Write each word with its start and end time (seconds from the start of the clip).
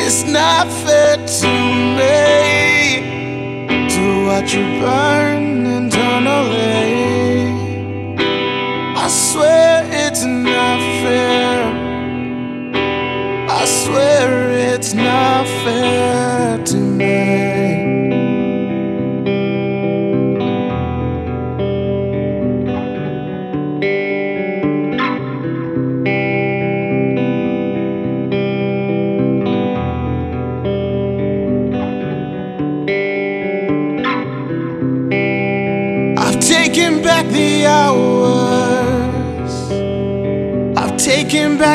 It's 0.00 0.22
not 0.22 0.68
fair 0.84 1.16
to 1.16 1.48
me 1.98 3.00
to 3.88 4.26
watch 4.26 4.54
you 4.54 4.64
burn 4.80 5.33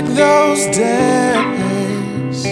back 0.01 0.15
those 0.15 0.65
days. 0.75 2.45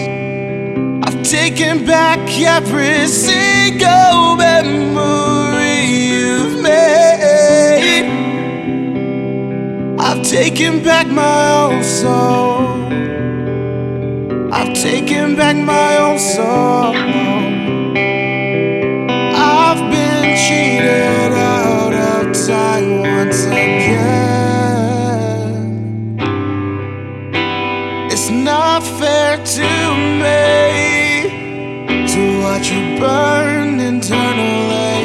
I've 1.04 1.22
taken 1.22 1.86
back 1.86 2.18
every 2.40 3.06
single 3.06 4.36
memory 4.36 5.84
you've 5.86 6.62
made. 6.62 8.06
I've 9.98 10.22
taken 10.22 10.82
back 10.82 11.06
my 11.06 11.50
own 11.62 11.84
soul. 11.84 12.66
I've 14.52 14.74
taken 14.74 15.36
back 15.36 15.56
my 15.56 15.96
own 15.96 16.18
soul. 16.18 16.94
I've 19.64 19.90
been 19.90 20.36
cheated 20.36 21.32
out 21.32 21.94
of 21.94 22.46
time 22.46 22.97
burn 32.98 33.78
internally. 33.80 34.98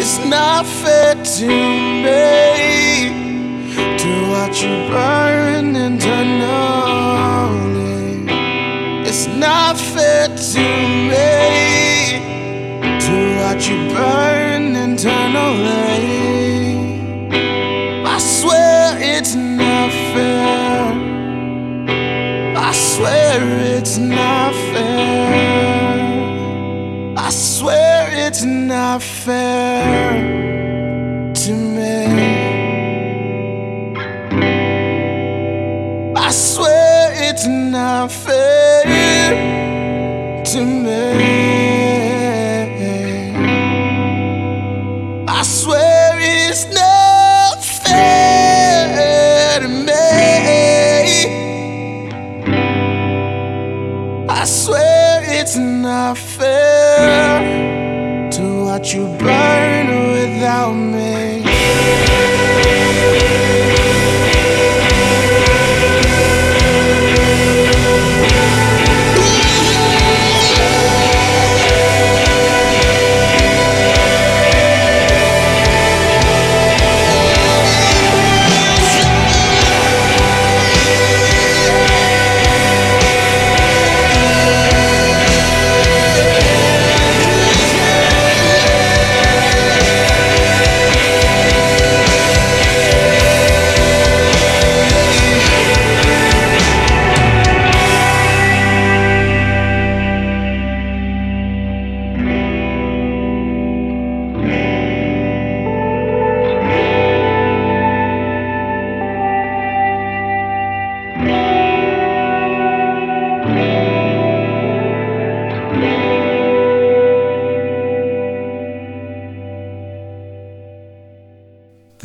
It's 0.00 0.18
not 0.24 0.64
fair 0.64 1.14
to 1.14 1.48
me 2.04 2.22
to 4.02 4.10
watch 4.30 4.62
you 4.62 4.74
burn 4.90 5.74
internally. 5.74 6.22
It's 9.08 9.26
not 9.26 9.76
fair 9.76 10.28
to 10.28 10.64
me 11.10 11.30
to 13.06 13.14
watch 13.40 13.68
you 13.68 13.78
burn 13.94 14.76
internally. 14.76 16.02
I 18.06 18.18
swear 18.18 18.98
it's 19.00 19.34
not 19.34 19.90
fair. 20.12 20.92
I 22.56 22.72
swear 22.72 23.40
it's 23.76 23.98
not 23.98 24.41
not 28.72 29.02
fair 29.02 30.14
to 31.34 31.52
me. 31.52 32.06
I 36.16 36.30
swear 36.30 37.12
it's 37.28 37.46
not 37.46 38.10
fair 38.10 39.34
to 40.52 40.60
me. 40.84 41.02
I 45.28 45.42
swear 45.42 46.18
it's 46.20 46.64
not 46.72 47.62
fair 47.62 49.60
to 49.60 49.68
me. 49.68 50.06
I 54.30 54.44
swear 54.46 55.22
it's 55.24 55.56
not 55.58 56.16
fair 56.16 57.31
watch 58.82 58.94
you 58.94 59.06
burn 59.16 60.12
without 60.12 60.72
me. 60.72 61.01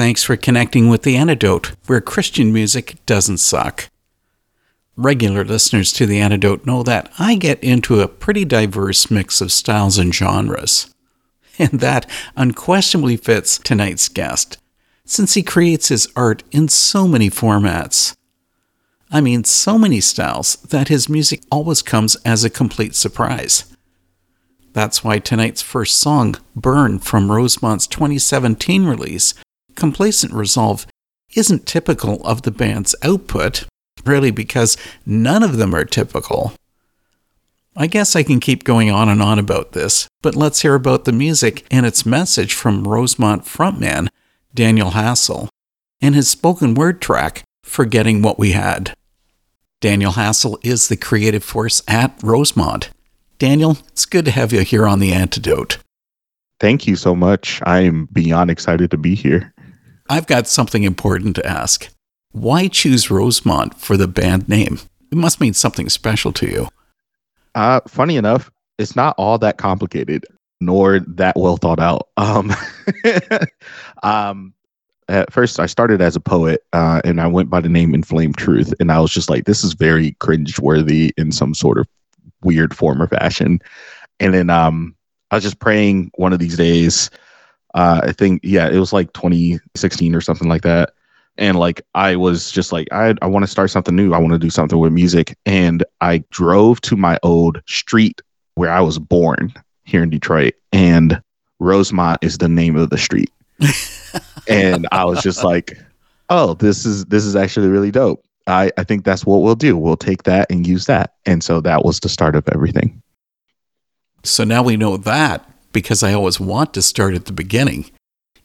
Thanks 0.07 0.24
for 0.24 0.38
connecting 0.38 0.88
with 0.88 1.01
The 1.01 1.18
Antidote, 1.18 1.74
where 1.88 2.00
Christian 2.00 2.54
music 2.54 2.95
doesn't 3.06 3.39
suck. 3.39 3.89
Regular 4.95 5.44
listeners 5.44 5.92
to 5.92 6.06
The 6.06 6.21
Antidote 6.21 6.65
know 6.65 6.81
that 6.83 7.12
I 7.19 7.36
get 7.36 7.62
into 7.62 8.00
a 8.00 8.07
pretty 8.07 8.45
diverse 8.45 9.12
mix 9.12 9.42
of 9.42 9.51
styles 9.51 9.98
and 9.98 10.15
genres. 10.15 10.95
And 11.59 11.81
that 11.81 12.09
unquestionably 12.38 13.18
fits 13.18 13.57
tonight's 13.57 14.07
guest, 14.07 14.57
since 15.04 15.33
he 15.33 15.44
creates 15.44 15.89
his 15.89 16.07
art 16.15 16.42
in 16.54 16.69
so 16.69 17.06
many 17.06 17.30
formats. 17.30 18.15
I 19.12 19.19
mean, 19.19 19.44
so 19.44 19.77
many 19.77 20.00
styles 20.00 20.56
that 20.69 20.88
his 20.88 21.09
music 21.09 21.42
always 21.51 21.81
comes 21.81 22.15
as 22.24 22.45
a 22.45 22.50
complete 22.50 22.95
surprise. 22.95 23.75
That's 24.71 25.04
why 25.04 25.19
tonight's 25.19 25.62
first 25.62 26.00
song, 26.00 26.36
Burn, 26.56 27.00
from 27.00 27.30
Rosemont's 27.30 27.88
2017 27.88 28.86
release, 28.86 29.33
Complacent 29.77 30.33
Resolve, 30.33 30.85
isn't 31.35 31.65
typical 31.65 32.21
of 32.25 32.41
the 32.41 32.51
band's 32.51 32.95
output, 33.03 33.63
really 34.06 34.31
because 34.31 34.75
none 35.06 35.44
of 35.44 35.57
them 35.57 35.74
are 35.74 35.85
typical. 35.85 36.53
I 37.75 37.85
guess 37.85 38.15
I 38.15 38.24
can 38.24 38.39
keep 38.39 38.63
going 38.63 38.89
on 38.89 39.07
and 39.07 39.21
on 39.21 39.38
about 39.38 39.74
this, 39.74 40.07
but 40.24 40.35
let's 40.35 40.63
hear 40.63 40.74
about 40.74 41.06
the 41.06 41.12
music 41.12 41.65
and 41.69 41.85
its 41.85 42.07
message 42.07 42.53
from 42.53 42.88
Rosemont 42.88 43.44
frontman 43.45 44.09
Daniel 44.53 44.91
Hassel 44.91 45.47
and 46.01 46.15
his 46.15 46.27
spoken 46.27 46.73
word 46.73 47.00
track, 47.00 47.44
Forgetting 47.63 48.23
What 48.23 48.39
We 48.39 48.53
Had. 48.53 48.95
Daniel 49.80 50.13
Hassel 50.13 50.57
is 50.63 50.88
the 50.88 50.97
creative 50.97 51.44
force 51.44 51.83
at 51.88 52.19
Rosemont. 52.23 52.89
Daniel, 53.38 53.77
it's 53.89 54.07
good 54.07 54.25
to 54.25 54.31
have 54.31 54.51
you 54.51 54.62
here 54.62 54.88
on 54.88 54.97
The 54.97 55.13
Antidote. 55.13 55.77
Thank 56.59 56.88
you 56.88 56.95
so 56.95 57.15
much. 57.15 57.62
I 57.63 57.81
am 57.81 58.09
beyond 58.12 58.50
excited 58.50 58.89
to 58.89 58.97
be 58.97 59.13
here. 59.13 59.53
I've 60.09 60.27
got 60.27 60.48
something 60.48 60.83
important 60.83 61.36
to 61.36 61.45
ask. 61.45 61.89
Why 62.31 62.68
choose 62.68 63.12
Rosemont 63.12 63.80
for 63.80 63.98
the 63.98 64.07
band 64.07 64.48
name? 64.48 64.80
It 65.12 65.18
must 65.18 65.42
mean 65.42 65.54
something 65.54 65.89
special 65.89 66.31
to 66.33 66.48
you. 66.48 66.68
Uh, 67.56 67.81
funny 67.88 68.18
enough, 68.18 68.51
it's 68.77 68.95
not 68.95 69.15
all 69.18 69.38
that 69.39 69.57
complicated, 69.57 70.25
nor 70.62 71.00
that 71.00 71.36
well 71.36 71.57
thought 71.57 71.80
out. 71.80 72.07
Um, 72.18 72.54
um, 74.04 74.54
at 75.09 75.31
first, 75.31 75.59
I 75.59 75.65
started 75.65 76.01
as 76.01 76.15
a 76.15 76.19
poet, 76.19 76.63
uh, 76.74 77.01
and 77.06 77.21
I 77.21 77.27
went 77.27 77.50
by 77.50 77.62
the 77.62 77.69
name 77.69 77.94
Inflamed 77.95 78.38
Truth, 78.38 78.74
and 78.80 78.92
I 78.92 79.00
was 79.00 79.12
just 79.12 79.30
like, 79.30 79.45
this 79.45 79.63
is 79.63 79.74
very 79.74 80.12
cringe-worthy 80.19 81.13
in 81.18 81.31
some 81.31 81.54
sort 81.54 81.77
of 81.77 81.88
weird 82.44 82.75
form 82.75 83.01
or 83.01 83.07
fashion. 83.07 83.59
And 84.19 84.33
then 84.33 84.50
um, 84.50 84.95
I 85.31 85.36
was 85.36 85.44
just 85.44 85.59
praying 85.59 86.12
one 86.15 86.33
of 86.33 86.39
these 86.39 86.57
days. 86.57 87.09
Uh, 87.77 88.01
I 88.06 88.12
think, 88.12 88.41
yeah, 88.44 88.68
it 88.68 88.79
was 88.79 88.91
like 88.91 89.13
2016 89.13 90.15
or 90.15 90.19
something 90.19 90.50
like 90.50 90.63
that. 90.63 90.94
And 91.38 91.59
like, 91.59 91.79
I 91.94 92.15
was 92.15 92.50
just 92.50 92.71
like, 92.71 92.88
I, 92.91 93.13
I 93.21 93.27
want 93.27 93.44
to 93.44 93.47
start 93.47 93.69
something 93.69 93.95
new. 93.95 94.13
I 94.13 94.18
want 94.18 94.33
to 94.33 94.39
do 94.39 94.50
something 94.50 94.79
with 94.79 94.91
music. 94.91 95.38
And 95.45 95.83
I 96.01 96.24
drove 96.31 96.81
to 96.81 96.95
my 96.95 97.19
old 97.21 97.62
street 97.68 98.19
where 98.56 98.71
I 98.71 98.81
was 98.81 98.97
born 98.97 99.53
here 99.83 100.01
in 100.01 100.09
Detroit. 100.09 100.56
And 100.74 101.21
Rosemont 101.59 102.18
is 102.24 102.39
the 102.39 102.50
name 102.50 102.75
of 102.75 102.89
the 102.89 102.97
street. 102.97 103.31
and 104.47 104.88
I 104.91 105.06
was 105.06 105.21
just 105.21 105.44
like, 105.44 105.77
oh, 106.31 106.56
this 106.56 106.83
is 106.83 107.06
this 107.06 107.25
is 107.25 107.35
actually 107.35 107.68
really 107.68 107.91
dope. 107.91 108.25
I, 108.47 108.71
I 108.77 108.83
think 108.85 109.06
that's 109.06 109.23
what 109.23 109.44
we'll 109.44 109.56
do. 109.56 109.77
We'll 109.77 109.97
take 109.97 110.23
that 110.23 110.50
and 110.50 110.65
use 110.65 110.88
that. 110.88 111.13
And 111.27 111.44
so 111.44 111.62
that 111.62 111.85
was 111.85 112.00
the 112.00 112.09
start 112.09 112.35
of 112.35 112.50
everything. 112.51 113.03
So 114.23 114.44
now 114.44 114.63
we 114.63 114.77
know 114.77 114.97
that 114.97 115.47
because 115.77 116.01
I 116.01 116.12
always 116.12 116.39
want 116.39 116.74
to 116.74 116.81
start 116.81 117.13
at 117.13 117.25
the 117.25 117.31
beginning. 117.31 117.91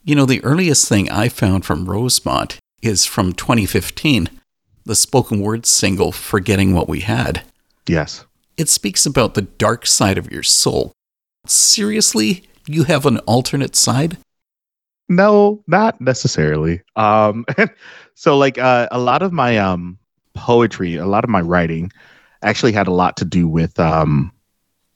You 0.04 0.14
know, 0.14 0.26
the 0.26 0.44
earliest 0.44 0.86
thing 0.86 1.10
I 1.10 1.30
found 1.30 1.64
from 1.64 1.86
Rosemont 1.86 2.58
is 2.82 3.06
from 3.06 3.32
2015, 3.32 4.28
the 4.84 4.94
spoken 4.94 5.40
word 5.40 5.64
single 5.64 6.12
Forgetting 6.12 6.74
What 6.74 6.90
We 6.90 7.00
Had. 7.00 7.42
Yes. 7.88 8.26
It 8.58 8.68
speaks 8.68 9.06
about 9.06 9.32
the 9.32 9.40
dark 9.40 9.86
side 9.86 10.18
of 10.18 10.30
your 10.30 10.42
soul. 10.42 10.92
Seriously? 11.46 12.44
You 12.66 12.84
have 12.84 13.06
an 13.06 13.16
alternate 13.20 13.76
side? 13.76 14.18
No, 15.08 15.64
not 15.66 16.02
necessarily. 16.02 16.82
Um, 16.96 17.46
so 18.14 18.36
like 18.36 18.58
uh, 18.58 18.88
a 18.90 18.98
lot 18.98 19.22
of 19.22 19.32
my 19.32 19.56
um 19.56 19.98
poetry, 20.34 20.96
a 20.96 21.06
lot 21.06 21.24
of 21.24 21.30
my 21.30 21.40
writing, 21.40 21.90
actually 22.42 22.72
had 22.72 22.88
a 22.88 22.92
lot 22.92 23.16
to 23.16 23.24
do 23.24 23.48
with 23.48 23.80
um 23.80 24.32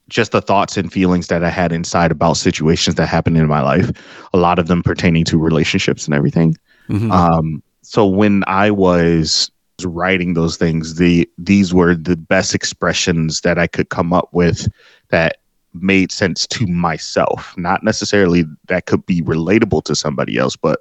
just 0.08 0.32
the 0.32 0.40
thoughts 0.40 0.76
and 0.76 0.92
feelings 0.92 1.26
that 1.28 1.42
I 1.42 1.50
had 1.50 1.72
inside 1.72 2.10
about 2.10 2.36
situations 2.36 2.96
that 2.96 3.06
happened 3.06 3.36
in 3.36 3.46
my 3.48 3.60
life. 3.60 3.90
A 4.32 4.38
lot 4.38 4.58
of 4.58 4.68
them 4.68 4.82
pertaining 4.82 5.24
to 5.24 5.38
relationships 5.38 6.06
and 6.06 6.14
everything. 6.14 6.56
Mm-hmm. 6.88 7.10
Um, 7.10 7.62
so 7.82 8.06
when 8.06 8.44
I 8.46 8.70
was 8.70 9.50
writing 9.84 10.34
those 10.34 10.56
things, 10.56 10.94
the 10.94 11.28
these 11.38 11.74
were 11.74 11.94
the 11.94 12.16
best 12.16 12.54
expressions 12.54 13.40
that 13.42 13.58
I 13.58 13.66
could 13.66 13.88
come 13.88 14.12
up 14.12 14.28
with 14.32 14.68
that 15.08 15.38
made 15.74 16.12
sense 16.12 16.46
to 16.46 16.66
myself. 16.66 17.54
Not 17.56 17.82
necessarily 17.82 18.44
that 18.68 18.86
could 18.86 19.04
be 19.06 19.22
relatable 19.22 19.84
to 19.84 19.94
somebody 19.94 20.38
else, 20.38 20.56
but 20.56 20.80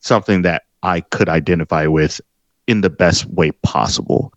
something 0.00 0.42
that 0.42 0.64
I 0.82 1.00
could 1.00 1.28
identify 1.28 1.86
with 1.86 2.20
in 2.66 2.82
the 2.82 2.90
best 2.90 3.26
way 3.26 3.52
possible. 3.62 4.32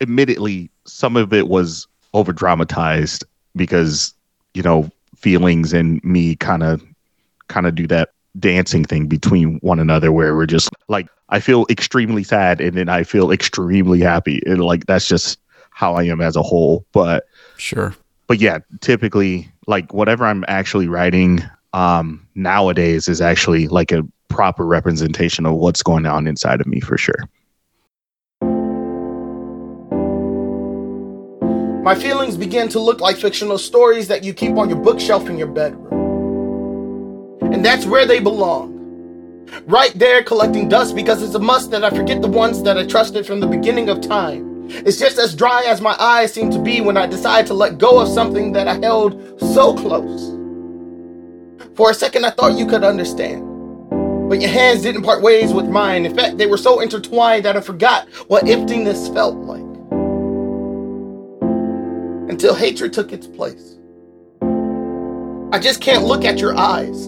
Admittedly, 0.00 0.70
some 0.84 1.16
of 1.16 1.32
it 1.32 1.48
was 1.48 1.86
over 2.14 2.32
dramatized 2.32 3.24
because, 3.58 4.14
you 4.54 4.62
know, 4.62 4.90
feelings 5.16 5.74
and 5.74 6.02
me 6.02 6.36
kind 6.36 6.62
of 6.62 6.82
kind 7.48 7.66
of 7.66 7.74
do 7.74 7.86
that 7.88 8.10
dancing 8.38 8.84
thing 8.84 9.06
between 9.06 9.58
one 9.58 9.80
another 9.80 10.12
where 10.12 10.34
we're 10.34 10.46
just 10.46 10.70
like 10.88 11.08
I 11.28 11.40
feel 11.40 11.66
extremely 11.68 12.24
sad 12.24 12.60
and 12.60 12.76
then 12.76 12.88
I 12.88 13.02
feel 13.02 13.30
extremely 13.30 14.00
happy. 14.00 14.40
And 14.46 14.62
like 14.62 14.86
that's 14.86 15.06
just 15.06 15.38
how 15.70 15.94
I 15.94 16.04
am 16.04 16.22
as 16.22 16.36
a 16.36 16.42
whole. 16.42 16.86
But 16.92 17.26
sure 17.58 17.94
but 18.28 18.38
yeah, 18.38 18.58
typically 18.80 19.50
like 19.66 19.92
whatever 19.92 20.24
I'm 20.24 20.44
actually 20.46 20.86
writing 20.86 21.42
um, 21.72 22.24
nowadays 22.36 23.08
is 23.08 23.20
actually 23.20 23.66
like 23.66 23.90
a 23.90 24.06
proper 24.28 24.64
representation 24.64 25.44
of 25.46 25.54
what's 25.54 25.82
going 25.82 26.06
on 26.06 26.28
inside 26.28 26.60
of 26.60 26.66
me 26.68 26.78
for 26.78 26.96
sure. 26.96 27.28
My 31.88 31.94
feelings 31.94 32.36
begin 32.36 32.68
to 32.68 32.78
look 32.78 33.00
like 33.00 33.16
fictional 33.16 33.56
stories 33.56 34.08
that 34.08 34.22
you 34.22 34.34
keep 34.34 34.58
on 34.58 34.68
your 34.68 34.76
bookshelf 34.76 35.26
in 35.26 35.38
your 35.38 35.46
bedroom. 35.46 35.86
And 37.40 37.64
that's 37.64 37.86
where 37.86 38.04
they 38.04 38.20
belong. 38.20 39.46
Right 39.64 39.98
there 39.98 40.22
collecting 40.22 40.68
dust 40.68 40.94
because 40.94 41.22
it's 41.22 41.34
a 41.34 41.38
must 41.38 41.70
that 41.70 41.84
I 41.84 41.88
forget 41.88 42.20
the 42.20 42.28
ones 42.28 42.62
that 42.64 42.76
I 42.76 42.84
trusted 42.84 43.24
from 43.26 43.40
the 43.40 43.46
beginning 43.46 43.88
of 43.88 44.02
time. 44.02 44.68
It's 44.68 44.98
just 44.98 45.16
as 45.16 45.34
dry 45.34 45.64
as 45.66 45.80
my 45.80 45.96
eyes 45.98 46.30
seem 46.30 46.50
to 46.50 46.58
be 46.58 46.82
when 46.82 46.98
I 46.98 47.06
decide 47.06 47.46
to 47.46 47.54
let 47.54 47.78
go 47.78 47.98
of 47.98 48.08
something 48.08 48.52
that 48.52 48.68
I 48.68 48.74
held 48.74 49.40
so 49.40 49.74
close. 49.74 50.36
For 51.74 51.90
a 51.90 51.94
second, 51.94 52.26
I 52.26 52.32
thought 52.32 52.58
you 52.58 52.66
could 52.66 52.84
understand. 52.84 53.46
But 54.28 54.42
your 54.42 54.50
hands 54.50 54.82
didn't 54.82 55.04
part 55.04 55.22
ways 55.22 55.54
with 55.54 55.70
mine. 55.70 56.04
In 56.04 56.14
fact, 56.14 56.36
they 56.36 56.44
were 56.44 56.58
so 56.58 56.80
intertwined 56.80 57.46
that 57.46 57.56
I 57.56 57.62
forgot 57.62 58.10
what 58.26 58.46
emptiness 58.46 59.08
felt 59.08 59.36
like. 59.36 59.67
Until 62.28 62.54
hatred 62.54 62.92
took 62.92 63.12
its 63.12 63.26
place. 63.26 63.78
I 65.50 65.58
just 65.58 65.80
can't 65.80 66.04
look 66.04 66.26
at 66.26 66.38
your 66.38 66.54
eyes 66.56 67.06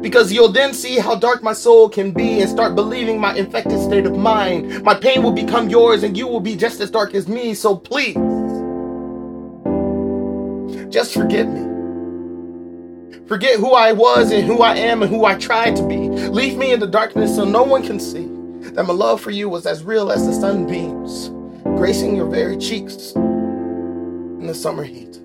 because 0.00 0.32
you'll 0.32 0.50
then 0.50 0.74
see 0.74 0.98
how 0.98 1.14
dark 1.14 1.40
my 1.42 1.52
soul 1.52 1.88
can 1.88 2.10
be 2.10 2.40
and 2.40 2.50
start 2.50 2.74
believing 2.74 3.20
my 3.20 3.32
infected 3.34 3.80
state 3.80 4.04
of 4.04 4.18
mind. 4.18 4.82
My 4.82 4.94
pain 4.94 5.22
will 5.22 5.32
become 5.32 5.70
yours 5.70 6.02
and 6.02 6.16
you 6.16 6.26
will 6.26 6.40
be 6.40 6.56
just 6.56 6.80
as 6.80 6.90
dark 6.90 7.14
as 7.14 7.28
me, 7.28 7.54
so 7.54 7.76
please, 7.76 8.16
just 10.92 11.14
forget 11.14 11.48
me. 11.48 11.68
Forget 13.28 13.60
who 13.60 13.72
I 13.72 13.92
was 13.92 14.32
and 14.32 14.44
who 14.44 14.62
I 14.62 14.74
am 14.74 15.02
and 15.02 15.10
who 15.10 15.24
I 15.24 15.36
tried 15.36 15.76
to 15.76 15.86
be. 15.86 16.08
Leave 16.08 16.58
me 16.58 16.72
in 16.72 16.80
the 16.80 16.88
darkness 16.88 17.36
so 17.36 17.44
no 17.44 17.62
one 17.62 17.86
can 17.86 18.00
see 18.00 18.26
that 18.72 18.84
my 18.84 18.92
love 18.92 19.20
for 19.20 19.30
you 19.30 19.48
was 19.48 19.64
as 19.64 19.84
real 19.84 20.10
as 20.10 20.26
the 20.26 20.32
sunbeams, 20.32 21.28
gracing 21.78 22.16
your 22.16 22.26
very 22.26 22.56
cheeks 22.58 23.14
in 24.42 24.48
the 24.48 24.54
summer 24.54 24.82
heat. 24.82 25.21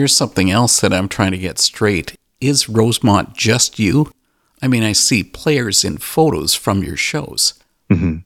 Here's 0.00 0.16
something 0.16 0.50
else 0.50 0.80
that 0.80 0.94
I'm 0.94 1.08
trying 1.10 1.32
to 1.32 1.36
get 1.36 1.58
straight. 1.58 2.16
Is 2.40 2.70
Rosemont 2.70 3.36
just 3.36 3.78
you? 3.78 4.10
I 4.62 4.66
mean, 4.66 4.82
I 4.82 4.92
see 4.92 5.22
players 5.22 5.84
in 5.84 5.98
photos 5.98 6.54
from 6.54 6.82
your 6.82 6.96
shows. 6.96 7.52
hmm 7.90 8.16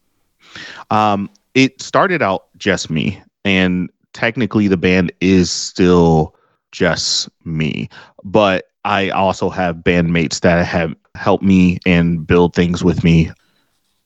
Um, 0.93 1.29
it 1.55 1.83
started 1.83 2.23
out 2.23 2.47
just 2.59 2.91
me, 2.91 3.21
and 3.45 3.91
technically 4.13 4.69
the 4.69 4.77
band 4.77 5.11
is 5.21 5.51
still 5.51 6.37
just 6.71 7.29
me, 7.45 7.89
but 8.23 8.67
I 8.85 9.11
also 9.11 9.51
have 9.51 9.79
bandmates 9.79 10.43
that 10.43 10.65
have 10.65 10.95
helped 11.17 11.43
me 11.43 11.81
and 11.85 12.25
build 12.25 12.55
things 12.55 12.85
with 12.85 13.03
me. 13.03 13.33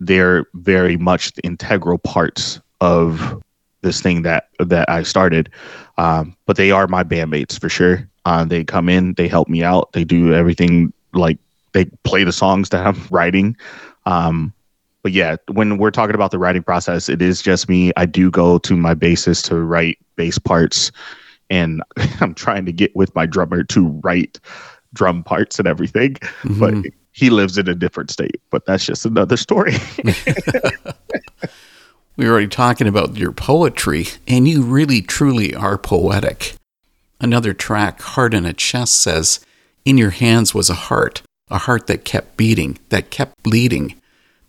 They're 0.01 0.47
very 0.55 0.97
much 0.97 1.35
the 1.35 1.43
integral 1.43 1.99
parts 1.99 2.63
of 2.81 3.43
this 3.83 4.01
thing 4.01 4.23
that 4.23 4.49
that 4.59 4.89
I 4.89 5.03
started. 5.03 5.51
Um, 5.97 6.37
but 6.47 6.57
they 6.57 6.71
are 6.71 6.87
my 6.87 7.05
bandmates 7.05 7.59
for 7.59 7.69
sure. 7.69 8.09
Uh, 8.25 8.45
they 8.45 8.65
come 8.65 8.89
in, 8.89 9.15
they 9.15 9.29
help 9.29 9.49
me 9.49 9.63
out, 9.63 9.93
they 9.93 10.05
do 10.05 10.35
everything 10.35 10.93
like 11.15 11.39
they 11.73 11.87
play 12.05 12.25
the 12.25 12.33
songs 12.33 12.69
that 12.71 12.87
I'm 12.87 13.01
writing. 13.11 13.57
Um, 14.07 14.53
but 15.03 15.13
yeah, 15.13 15.37
when 15.53 15.79
we're 15.79 15.91
talking 15.91 16.15
about 16.15 16.31
the 16.33 16.39
writing 16.39 16.63
process, 16.63 17.09
it 17.09 17.23
is 17.23 17.41
just 17.41 17.69
me. 17.69 17.93
I 17.97 18.05
do 18.05 18.31
go 18.31 18.59
to 18.59 18.77
my 18.77 18.95
bassist 18.95 19.45
to 19.45 19.57
write 19.57 19.99
bass 20.17 20.39
parts, 20.39 20.91
and 21.49 21.83
I'm 22.21 22.35
trying 22.35 22.67
to 22.67 22.73
get 22.73 22.95
with 22.97 23.15
my 23.15 23.27
drummer 23.27 23.65
to 23.65 23.89
write 24.03 24.39
drum 24.93 25.23
parts 25.23 25.59
and 25.59 25.69
everything. 25.69 26.15
Mhm. 26.43 26.59
But 26.59 26.93
he 27.13 27.31
lives 27.31 27.59
in 27.59 27.69
a 27.69 27.75
different 27.75 28.11
state. 28.11 28.41
But 28.51 28.67
that's 28.67 28.85
just 28.87 29.05
another 29.05 29.37
story. 29.37 29.75
We 32.19 32.25
were 32.25 32.33
already 32.33 32.49
talking 32.49 32.89
about 32.89 33.17
your 33.17 33.31
poetry, 33.31 34.09
and 34.27 34.49
you 34.49 34.63
really 34.65 35.01
truly 35.01 35.55
are 35.55 35.79
poetic. 35.79 36.57
Another 37.21 37.55
track, 37.55 38.03
Heart 38.03 38.35
in 38.35 38.45
a 38.45 38.53
Chest, 38.53 39.01
says, 39.01 39.39
In 39.85 39.97
your 39.97 40.11
hands 40.11 40.53
was 40.53 40.69
a 40.69 40.75
heart, 40.75 41.23
a 41.49 41.59
heart 41.59 41.87
that 41.87 42.05
kept 42.05 42.37
beating, 42.37 42.81
that 42.89 43.11
kept 43.11 43.41
bleeding, 43.45 43.95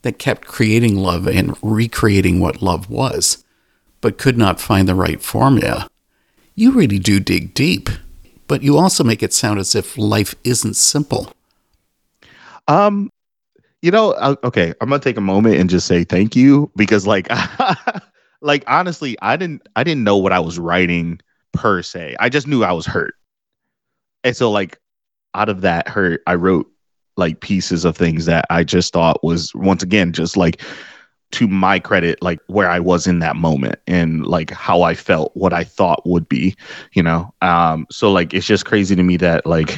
that 0.01 0.17
kept 0.17 0.47
creating 0.47 0.95
love 0.95 1.27
and 1.27 1.55
recreating 1.61 2.39
what 2.39 2.63
love 2.63 2.89
was, 2.89 3.43
but 4.01 4.17
could 4.17 4.37
not 4.37 4.59
find 4.59 4.87
the 4.87 4.95
right 4.95 5.21
formula. 5.21 5.87
You 6.55 6.71
really 6.71 6.97
do 6.97 7.19
dig 7.19 7.53
deep, 7.53 7.87
but 8.47 8.63
you 8.63 8.79
also 8.79 9.03
make 9.03 9.21
it 9.21 9.31
sound 9.31 9.59
as 9.59 9.75
if 9.75 9.95
life 9.95 10.33
isn't 10.43 10.75
simple. 10.75 11.31
Um, 12.67 13.11
you 13.81 13.91
know, 13.91 14.11
uh, 14.11 14.35
okay, 14.43 14.73
I'm 14.81 14.89
gonna 14.89 15.01
take 15.01 15.17
a 15.17 15.21
moment 15.21 15.55
and 15.55 15.69
just 15.69 15.87
say 15.87 16.03
thank 16.03 16.35
you 16.35 16.71
because, 16.75 17.07
like, 17.07 17.27
like 18.41 18.63
honestly, 18.67 19.17
I 19.21 19.37
didn't, 19.37 19.67
I 19.75 19.83
didn't 19.83 20.03
know 20.03 20.17
what 20.17 20.33
I 20.33 20.39
was 20.39 20.59
writing 20.59 21.19
per 21.53 21.81
se. 21.81 22.15
I 22.19 22.29
just 22.29 22.47
knew 22.47 22.63
I 22.63 22.71
was 22.71 22.85
hurt, 22.85 23.15
and 24.23 24.35
so 24.35 24.51
like, 24.51 24.79
out 25.33 25.49
of 25.49 25.61
that 25.61 25.87
hurt, 25.87 26.21
I 26.27 26.35
wrote 26.35 26.69
like 27.17 27.41
pieces 27.41 27.85
of 27.85 27.95
things 27.97 28.25
that 28.25 28.45
I 28.49 28.63
just 28.63 28.93
thought 28.93 29.23
was 29.23 29.53
once 29.53 29.83
again 29.83 30.13
just 30.13 30.37
like 30.37 30.61
to 31.31 31.47
my 31.47 31.77
credit, 31.77 32.21
like 32.23 32.39
where 32.47 32.69
I 32.69 32.79
was 32.79 33.05
in 33.05 33.19
that 33.19 33.35
moment 33.35 33.75
and 33.85 34.25
like 34.25 34.49
how 34.51 34.81
I 34.81 34.95
felt, 34.95 35.31
what 35.35 35.53
I 35.53 35.63
thought 35.63 36.01
would 36.07 36.27
be, 36.27 36.55
you 36.93 37.03
know. 37.03 37.31
Um, 37.41 37.85
so 37.91 38.11
like, 38.11 38.33
it's 38.33 38.47
just 38.47 38.65
crazy 38.65 38.95
to 38.95 39.03
me 39.03 39.17
that 39.17 39.45
like 39.45 39.77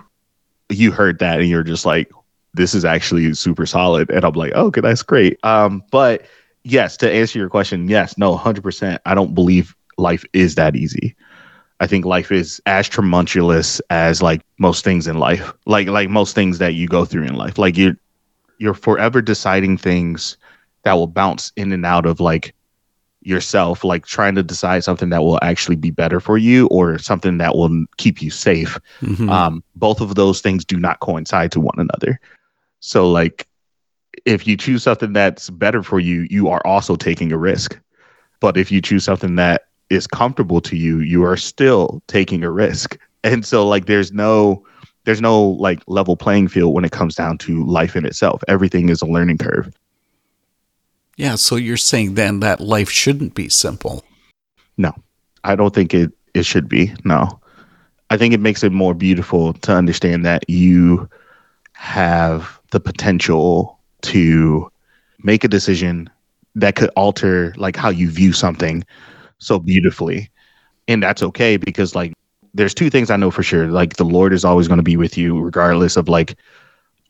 you 0.70 0.91
heard 0.91 1.20
that 1.20 1.39
and 1.39 1.50
you're 1.50 1.63
just 1.63 1.86
like 1.86 2.10
this 2.53 2.74
is 2.74 2.84
actually 2.86 3.34
super 3.34 3.65
solid. 3.65 4.10
And 4.12 4.24
i'm 4.25 4.34
like 4.34 4.53
okay 4.53 4.81
that's 4.81 5.03
great. 5.03 5.38
Um 5.43 5.84
but 5.91 6.25
yes 6.63 6.98
to 6.98 7.12
answer 7.12 7.39
your 7.39 7.50
question 7.50 7.88
yes 7.89 8.17
no 8.17 8.31
100% 8.36 9.00
i 9.05 9.15
don't 9.15 9.34
believe 9.34 9.75
life 9.98 10.24
is 10.34 10.55
that 10.55 10.75
easy. 10.75 11.15
I 11.79 11.88
think 11.88 12.05
life 12.05 12.31
is 12.31 12.62
as 12.67 12.88
tumultuous 12.88 13.81
as 13.89 14.22
like 14.22 14.41
most 14.60 14.84
things 14.84 15.08
in 15.08 15.17
life 15.17 15.51
like 15.65 15.88
like 15.88 16.10
most 16.10 16.36
things 16.36 16.60
that 16.60 16.75
you 16.75 16.88
go 16.88 17.05
through 17.05 17.24
in 17.24 17.36
life. 17.36 17.58
Like 17.58 17.77
you're 17.77 17.96
you're 18.60 18.75
forever 18.75 19.22
deciding 19.22 19.77
things 19.77 20.38
that 20.84 20.93
will 20.93 21.08
bounce 21.08 21.51
in 21.55 21.72
and 21.72 21.86
out 21.86 22.05
of 22.05 22.20
like 22.20 22.53
yourself 23.24 23.84
like 23.84 24.05
trying 24.05 24.36
to 24.36 24.43
decide 24.43 24.84
something 24.84 25.10
that 25.10 25.24
will 25.24 25.39
actually 25.41 25.75
be 25.75 25.91
better 25.91 26.20
for 26.20 26.38
you 26.38 26.67
or 26.67 26.98
something 26.98 27.38
that 27.38 27.55
will 27.55 27.86
keep 27.98 28.22
you 28.22 28.29
safe. 28.29 28.79
Mhm. 29.01 29.29
um, 29.29 29.63
both 29.75 30.01
of 30.01 30.15
those 30.15 30.41
things 30.41 30.65
do 30.65 30.77
not 30.79 31.00
coincide 31.00 31.51
to 31.51 31.60
one 31.60 31.77
another. 31.77 32.20
So, 32.82 33.10
like, 33.10 33.48
if 34.26 34.46
you 34.46 34.58
choose 34.58 34.84
something 34.84 35.14
that's 35.14 35.50
better 35.50 35.82
for 35.82 36.00
you, 36.00 36.28
you 36.30 36.50
are 36.50 36.62
also 36.66 36.96
taking 36.96 37.32
a 37.32 37.38
risk. 37.38 37.80
But 38.42 38.58
if 38.58 38.72
you 38.72 38.82
choose 38.82 39.06
something 39.06 39.36
that 39.38 39.68
is 39.90 40.08
comfortable 40.08 40.62
to 40.62 40.76
you, 40.76 41.00
you 41.00 41.24
are 41.24 41.38
still 41.38 42.02
taking 42.08 42.44
a 42.44 42.52
risk. 42.52 42.98
And 43.24 43.46
so, 43.46 43.68
like, 43.68 43.86
there's 43.86 44.12
no, 44.12 44.66
there's 45.06 45.22
no 45.22 45.42
like 45.42 45.82
level 45.88 46.16
playing 46.16 46.48
field 46.48 46.74
when 46.74 46.86
it 46.86 46.92
comes 46.92 47.16
down 47.16 47.38
to 47.40 47.64
life 47.66 47.96
in 47.96 48.06
itself. 48.06 48.44
Everything 48.48 48.90
is 48.90 49.02
a 49.02 49.06
learning 49.06 49.38
curve. 49.38 49.74
yeah, 51.18 51.36
so 51.36 51.56
you're 51.56 51.78
saying 51.78 52.16
then 52.16 52.40
that 52.40 52.60
life 52.60 52.90
shouldn't 52.90 53.36
be 53.36 53.50
simple. 53.50 54.04
No, 54.78 54.94
I 55.44 55.56
don't 55.56 55.74
think 55.74 55.94
it 55.94 56.12
it 56.34 56.46
should 56.46 56.68
be. 56.70 56.94
No, 57.04 57.40
I 58.10 58.18
think 58.18 58.34
it 58.34 58.40
makes 58.40 58.64
it 58.64 58.72
more 58.72 58.94
beautiful 58.94 59.54
to 59.54 59.74
understand 59.74 60.26
that 60.26 60.50
you 60.50 61.10
have 61.74 62.61
the 62.72 62.80
potential 62.80 63.80
to 64.01 64.70
make 65.24 65.44
a 65.44 65.48
decision 65.48 66.10
that 66.56 66.75
could 66.75 66.90
alter 66.96 67.54
like 67.58 67.75
how 67.75 67.90
you 67.90 68.10
view 68.10 68.34
something 68.34 68.84
so 69.38 69.60
beautifully, 69.60 70.30
and 70.88 71.01
that's 71.01 71.24
okay 71.24 71.58
because 71.58 71.96
like 71.96 72.13
there's 72.54 72.74
two 72.74 72.90
things 72.90 73.10
I 73.10 73.16
know 73.18 73.32
for 73.32 73.44
sure. 73.44 73.68
Like 73.68 73.96
the 73.96 74.06
Lord 74.06 74.34
is 74.34 74.44
always 74.44 74.68
going 74.68 74.80
to 74.80 74.84
be 74.84 74.98
with 74.98 75.18
you 75.18 75.40
regardless 75.40 75.96
of 75.96 76.10
like 76.10 76.36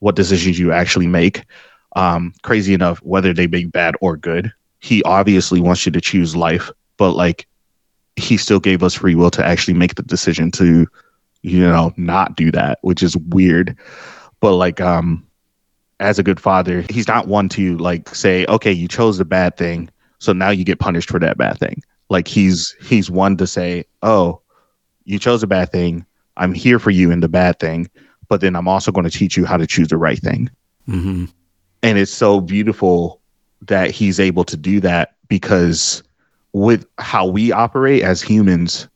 what 0.00 0.16
decisions 0.16 0.58
you 0.58 0.72
actually 0.72 1.06
make. 1.08 1.44
Um, 1.96 2.32
crazy 2.42 2.74
enough, 2.74 2.98
whether 3.02 3.34
they 3.34 3.46
be 3.46 3.64
bad 3.66 3.94
or 4.00 4.16
good, 4.16 4.52
He 4.80 5.02
obviously 5.02 5.60
wants 5.60 5.84
you 5.84 5.92
to 5.92 6.00
choose 6.00 6.34
life, 6.34 6.70
but 6.96 7.12
like 7.12 7.46
he 8.16 8.36
still 8.36 8.60
gave 8.60 8.82
us 8.82 8.94
free 8.94 9.14
will 9.14 9.30
to 9.30 9.44
actually 9.44 9.74
make 9.74 9.94
the 9.94 10.02
decision 10.02 10.50
to 10.52 10.86
you 11.42 11.60
know 11.60 11.92
not 11.96 12.36
do 12.36 12.50
that 12.52 12.78
which 12.82 13.02
is 13.02 13.16
weird 13.16 13.76
but 14.40 14.54
like 14.54 14.80
um 14.80 15.26
as 16.02 16.18
a 16.18 16.22
good 16.22 16.40
father 16.40 16.84
he's 16.90 17.08
not 17.08 17.28
one 17.28 17.48
to 17.48 17.76
like 17.78 18.14
say 18.14 18.44
okay 18.46 18.72
you 18.72 18.88
chose 18.88 19.18
the 19.18 19.24
bad 19.24 19.56
thing 19.56 19.88
so 20.18 20.32
now 20.32 20.50
you 20.50 20.64
get 20.64 20.78
punished 20.78 21.10
for 21.10 21.18
that 21.18 21.36
bad 21.36 21.58
thing. 21.58 21.82
Like 22.08 22.28
he's 22.28 22.76
he's 22.82 23.10
one 23.10 23.36
to 23.38 23.46
say 23.46 23.84
oh 24.02 24.40
you 25.04 25.18
chose 25.18 25.42
a 25.42 25.46
bad 25.46 25.72
thing 25.72 26.04
i'm 26.36 26.52
here 26.54 26.78
for 26.78 26.90
you 26.90 27.10
in 27.10 27.20
the 27.20 27.28
bad 27.28 27.58
thing 27.58 27.90
but 28.28 28.40
then 28.40 28.54
i'm 28.54 28.68
also 28.68 28.92
going 28.92 29.08
to 29.08 29.18
teach 29.18 29.36
you 29.36 29.44
how 29.44 29.56
to 29.56 29.66
choose 29.66 29.88
the 29.88 29.96
right 29.96 30.18
thing. 30.18 30.50
Hmm 30.86 31.24
and 31.82 31.98
it's 31.98 32.12
so 32.12 32.40
beautiful 32.40 33.20
that 33.62 33.90
he's 33.90 34.20
able 34.20 34.44
to 34.44 34.56
do 34.56 34.80
that 34.80 35.14
because 35.28 36.02
with 36.52 36.86
how 36.98 37.26
we 37.26 37.52
operate 37.52 38.02
as 38.02 38.22
humans 38.22 38.88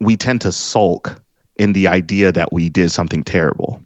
we 0.00 0.16
tend 0.16 0.40
to 0.42 0.52
sulk 0.52 1.22
in 1.56 1.72
the 1.72 1.86
idea 1.86 2.32
that 2.32 2.52
we 2.52 2.68
did 2.68 2.90
something 2.90 3.22
terrible. 3.22 3.80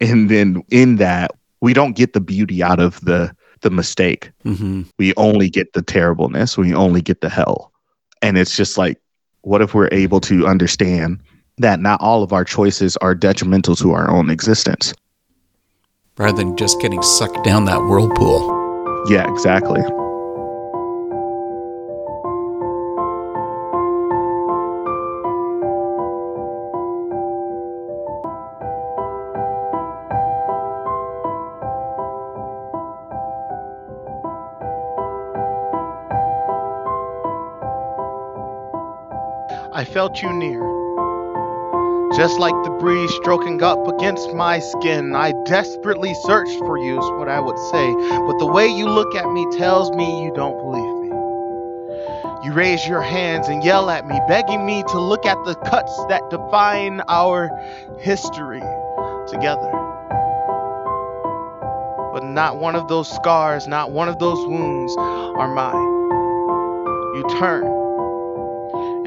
And 0.00 0.28
then 0.28 0.62
in 0.70 0.96
that 0.96 1.30
we 1.60 1.72
don't 1.72 1.96
get 1.96 2.12
the 2.12 2.20
beauty 2.20 2.62
out 2.62 2.80
of 2.80 3.00
the 3.04 3.34
the 3.62 3.70
mistake. 3.70 4.30
Hmm 4.42 4.82
we 4.98 5.12
only 5.16 5.50
get 5.50 5.72
the 5.72 5.82
terribleness. 5.82 6.56
We 6.56 6.74
only 6.74 7.02
get 7.02 7.20
the 7.20 7.28
hell. 7.28 7.72
And 8.22 8.38
it's 8.38 8.56
just 8.56 8.78
like 8.78 8.98
what 9.42 9.62
if 9.62 9.74
we're 9.74 9.88
able 9.92 10.20
to 10.20 10.46
understand 10.46 11.20
that 11.58 11.80
not 11.80 12.00
all 12.00 12.22
of 12.22 12.32
our 12.32 12.44
choices 12.44 12.96
are 12.98 13.14
detrimental 13.14 13.76
to 13.76 13.92
our 13.92 14.10
own 14.10 14.30
existence? 14.30 14.94
Rather 16.18 16.36
than 16.36 16.56
just 16.56 16.80
getting 16.80 17.02
sucked 17.02 17.42
down 17.44 17.64
that 17.66 17.80
whirlpool. 17.82 18.40
yeah 19.08 19.30
exactly 19.30 19.80
felt 39.92 40.22
you 40.22 40.32
near. 40.32 40.60
Just 42.16 42.38
like 42.38 42.54
the 42.64 42.70
breeze 42.80 43.12
stroking 43.16 43.62
up 43.62 43.86
against 43.88 44.32
my 44.34 44.58
skin, 44.58 45.14
I 45.14 45.32
desperately 45.46 46.14
searched 46.14 46.58
for 46.58 46.76
you, 46.78 46.98
is 46.98 47.10
what 47.18 47.28
I 47.28 47.40
would 47.40 47.58
say. 47.70 47.92
But 48.26 48.38
the 48.38 48.46
way 48.46 48.68
you 48.68 48.88
look 48.88 49.14
at 49.14 49.30
me 49.30 49.46
tells 49.56 49.90
me 49.92 50.24
you 50.24 50.32
don't 50.34 50.58
believe 50.58 50.94
me. 51.02 51.16
You 52.44 52.52
raise 52.52 52.86
your 52.86 53.02
hands 53.02 53.48
and 53.48 53.62
yell 53.62 53.90
at 53.90 54.06
me, 54.06 54.18
begging 54.28 54.64
me 54.64 54.82
to 54.88 55.00
look 55.00 55.26
at 55.26 55.42
the 55.44 55.54
cuts 55.54 55.96
that 56.08 56.22
define 56.30 57.00
our 57.08 57.50
history 57.98 58.62
together. 59.28 59.70
But 62.12 62.24
not 62.24 62.58
one 62.58 62.74
of 62.74 62.88
those 62.88 63.08
scars, 63.08 63.68
not 63.68 63.92
one 63.92 64.08
of 64.08 64.18
those 64.18 64.38
wounds 64.46 64.96
are 64.98 65.54
mine. 65.54 66.00
You 67.16 67.38
turn 67.38 67.79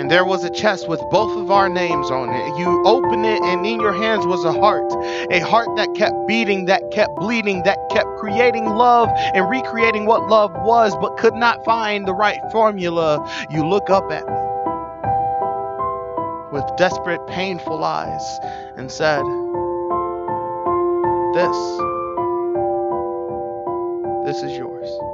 And 0.04 0.12
there 0.12 0.26
was 0.26 0.44
a 0.44 0.50
chest 0.50 0.90
with 0.90 1.00
both 1.12 1.38
of 1.38 1.50
our 1.50 1.70
names 1.70 2.12
on 2.12 2.28
it. 2.30 2.60
You 2.60 2.84
open 2.86 3.24
it, 3.24 3.42
and 3.42 3.66
in 3.66 3.80
your 3.80 3.94
hands 3.94 4.28
was 4.28 4.44
a 4.44 4.52
heart. 4.52 4.92
A 5.32 5.40
heart 5.40 5.70
that 5.78 5.96
kept 5.96 6.28
beating, 6.28 6.66
that 6.66 6.92
kept 6.92 7.16
bleeding, 7.16 7.64
that 7.64 7.78
kept 7.90 8.10
creating 8.18 8.66
love 8.66 9.08
and 9.34 9.50
recreating 9.50 10.06
what 10.06 10.28
love 10.28 10.52
was, 10.56 10.94
but 10.98 11.16
could 11.16 11.36
not 11.36 11.64
find 11.64 12.06
the 12.06 12.14
right 12.14 12.42
formula. 12.52 13.26
You 13.50 13.66
look 13.66 13.90
up 13.90 14.12
at 14.12 14.28
me 14.28 14.34
with 16.52 16.66
desperate, 16.76 17.26
painful 17.28 17.82
eyes 17.82 18.40
and 18.76 18.92
said, 18.92 19.24
This, 21.34 21.56
this 24.26 24.44
is 24.44 24.58
yours. 24.58 25.13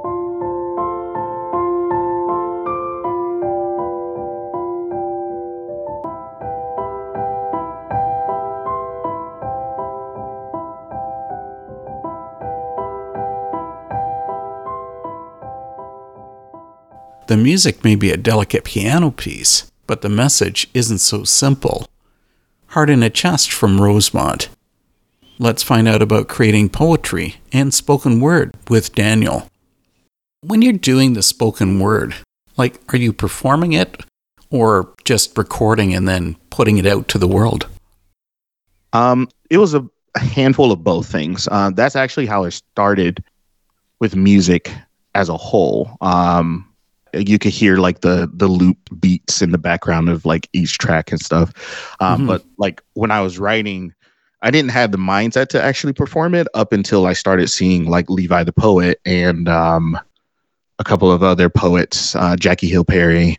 The 17.30 17.36
music 17.36 17.84
may 17.84 17.94
be 17.94 18.10
a 18.10 18.16
delicate 18.16 18.64
piano 18.64 19.12
piece, 19.12 19.70
but 19.86 20.02
the 20.02 20.08
message 20.08 20.68
isn't 20.74 20.98
so 20.98 21.22
simple. 21.22 21.86
Heart 22.70 22.90
in 22.90 23.04
a 23.04 23.08
Chest 23.08 23.52
from 23.52 23.80
Rosemont. 23.80 24.48
Let's 25.38 25.62
find 25.62 25.86
out 25.86 26.02
about 26.02 26.26
creating 26.26 26.70
poetry 26.70 27.36
and 27.52 27.72
spoken 27.72 28.18
word 28.18 28.56
with 28.68 28.96
Daniel. 28.96 29.48
When 30.40 30.60
you're 30.60 30.72
doing 30.72 31.12
the 31.12 31.22
spoken 31.22 31.78
word, 31.78 32.16
like, 32.56 32.80
are 32.92 32.98
you 32.98 33.12
performing 33.12 33.74
it 33.74 34.04
or 34.50 34.92
just 35.04 35.38
recording 35.38 35.94
and 35.94 36.08
then 36.08 36.34
putting 36.50 36.78
it 36.78 36.86
out 36.86 37.06
to 37.10 37.18
the 37.18 37.28
world? 37.28 37.68
Um, 38.92 39.28
it 39.50 39.58
was 39.58 39.72
a, 39.72 39.88
a 40.16 40.18
handful 40.18 40.72
of 40.72 40.82
both 40.82 41.06
things. 41.06 41.46
Uh, 41.48 41.70
that's 41.70 41.94
actually 41.94 42.26
how 42.26 42.42
I 42.42 42.48
started 42.48 43.22
with 44.00 44.16
music 44.16 44.72
as 45.14 45.28
a 45.28 45.36
whole. 45.36 45.96
Um, 46.00 46.66
you 47.14 47.38
could 47.38 47.52
hear 47.52 47.76
like 47.76 48.00
the 48.00 48.30
the 48.32 48.48
loop 48.48 48.78
beats 49.00 49.42
in 49.42 49.50
the 49.52 49.58
background 49.58 50.08
of 50.08 50.24
like 50.24 50.48
each 50.52 50.78
track 50.78 51.10
and 51.10 51.20
stuff. 51.20 51.52
Um, 52.00 52.22
Mhm. 52.22 52.26
But 52.26 52.44
like 52.58 52.82
when 52.94 53.10
I 53.10 53.20
was 53.20 53.38
writing, 53.38 53.94
I 54.42 54.50
didn't 54.50 54.70
have 54.70 54.92
the 54.92 54.98
mindset 54.98 55.48
to 55.48 55.62
actually 55.62 55.92
perform 55.92 56.34
it 56.34 56.46
up 56.54 56.72
until 56.72 57.06
I 57.06 57.12
started 57.12 57.48
seeing 57.48 57.86
like 57.86 58.08
Levi 58.08 58.44
the 58.44 58.52
poet 58.52 59.00
and 59.04 59.48
um, 59.48 59.98
a 60.78 60.84
couple 60.84 61.10
of 61.12 61.22
other 61.22 61.48
poets, 61.50 62.14
uh, 62.16 62.36
Jackie 62.36 62.68
Hill 62.68 62.84
Perry, 62.84 63.38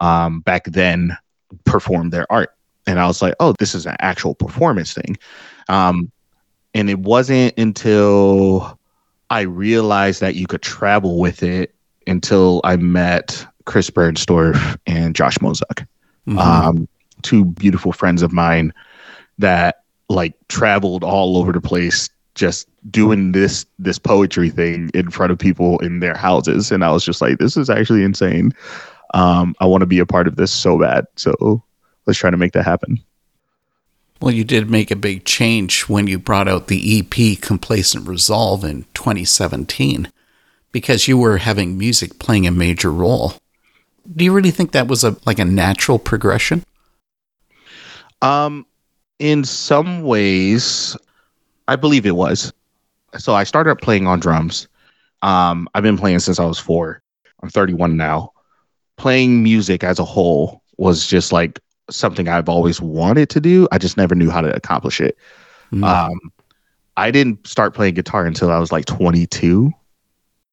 um, 0.00 0.40
back 0.40 0.64
then 0.64 1.16
performed 1.64 2.12
their 2.12 2.30
art, 2.32 2.54
and 2.86 2.98
I 2.98 3.06
was 3.06 3.20
like, 3.20 3.34
oh, 3.40 3.54
this 3.58 3.74
is 3.74 3.86
an 3.86 3.96
actual 4.00 4.34
performance 4.34 4.94
thing. 4.94 5.16
Um, 5.68 6.10
and 6.74 6.88
it 6.88 6.98
wasn't 6.98 7.58
until 7.58 8.78
I 9.30 9.42
realized 9.42 10.20
that 10.20 10.34
you 10.34 10.46
could 10.46 10.62
travel 10.62 11.18
with 11.18 11.42
it 11.42 11.74
until 12.08 12.60
I 12.64 12.76
met 12.76 13.46
Chris 13.64 13.90
Bernstorff 13.90 14.76
and 14.86 15.14
Josh 15.14 15.38
Mozak, 15.38 15.86
Mhm. 16.26 16.38
um, 16.38 16.88
two 17.22 17.44
beautiful 17.44 17.92
friends 17.92 18.22
of 18.22 18.32
mine 18.32 18.72
that 19.38 19.82
like 20.08 20.34
traveled 20.48 21.04
all 21.04 21.36
over 21.36 21.52
the 21.52 21.60
place 21.60 22.08
just 22.34 22.68
doing 22.90 23.32
this 23.32 23.66
this 23.78 23.98
poetry 23.98 24.48
thing 24.48 24.90
in 24.94 25.10
front 25.10 25.32
of 25.32 25.38
people 25.38 25.78
in 25.80 26.00
their 26.00 26.16
houses. 26.16 26.70
And 26.70 26.84
i 26.84 26.90
was 26.90 27.04
just 27.04 27.20
like 27.20 27.38
this 27.38 27.56
is 27.56 27.68
actually 27.68 28.04
insane. 28.04 28.52
Um 29.14 29.54
i 29.60 29.66
want 29.66 29.82
to 29.82 29.86
be 29.86 29.98
a 29.98 30.06
part 30.06 30.26
of 30.28 30.36
this 30.36 30.50
so 30.52 30.78
bad. 30.78 31.06
So 31.16 31.62
let's 32.06 32.18
try 32.18 32.30
to 32.30 32.36
make 32.36 32.52
that 32.52 32.64
happen. 32.64 32.98
Well, 34.20 34.34
you 34.34 34.44
did 34.44 34.68
make 34.70 34.90
a 34.90 34.96
big 34.96 35.24
change 35.24 35.82
when 35.82 36.06
you 36.08 36.18
brought 36.18 36.48
out 36.48 36.66
the 36.66 36.98
EP 36.98 37.36
Complacent 37.40 38.08
Resolve 38.08 38.64
in 38.64 38.84
2017 38.94 40.08
because 40.72 41.08
you 41.08 41.18
were 41.18 41.38
having 41.38 41.78
music 41.78 42.18
playing 42.18 42.46
a 42.46 42.50
major 42.50 42.92
role. 42.92 43.34
Do 44.14 44.24
you 44.24 44.32
really 44.32 44.50
think 44.50 44.72
that 44.72 44.88
was 44.88 45.04
a 45.04 45.16
like 45.26 45.38
a 45.38 45.44
natural 45.44 45.98
progression? 45.98 46.64
Um, 48.22 48.66
in 49.18 49.44
some 49.44 50.02
ways, 50.02 50.96
I 51.66 51.76
believe 51.76 52.06
it 52.06 52.16
was. 52.16 52.52
So 53.16 53.34
I 53.34 53.44
started 53.44 53.76
playing 53.76 54.06
on 54.06 54.20
drums. 54.20 54.68
Um, 55.22 55.68
I've 55.74 55.82
been 55.82 55.98
playing 55.98 56.18
since 56.20 56.38
I 56.38 56.44
was 56.44 56.58
four. 56.58 57.02
I'm 57.42 57.50
31 57.50 57.96
now. 57.96 58.32
Playing 58.96 59.42
music 59.42 59.84
as 59.84 59.98
a 59.98 60.04
whole 60.04 60.62
was 60.76 61.06
just 61.06 61.32
like 61.32 61.60
something 61.90 62.28
I've 62.28 62.48
always 62.48 62.80
wanted 62.80 63.28
to 63.30 63.40
do. 63.40 63.68
I 63.72 63.78
just 63.78 63.96
never 63.96 64.14
knew 64.14 64.30
how 64.30 64.40
to 64.40 64.54
accomplish 64.54 65.00
it. 65.00 65.16
Mm. 65.72 65.84
Um, 65.84 66.32
I 66.96 67.10
didn't 67.10 67.46
start 67.46 67.74
playing 67.74 67.94
guitar 67.94 68.26
until 68.26 68.50
I 68.50 68.58
was 68.58 68.72
like 68.72 68.84
22. 68.86 69.72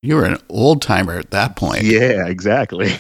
You 0.06 0.16
were 0.16 0.26
an 0.26 0.38
old 0.50 0.82
timer 0.82 1.18
at 1.18 1.32
that 1.32 1.56
point. 1.56 1.84
Yeah, 1.84 2.28
exactly. 2.28 2.92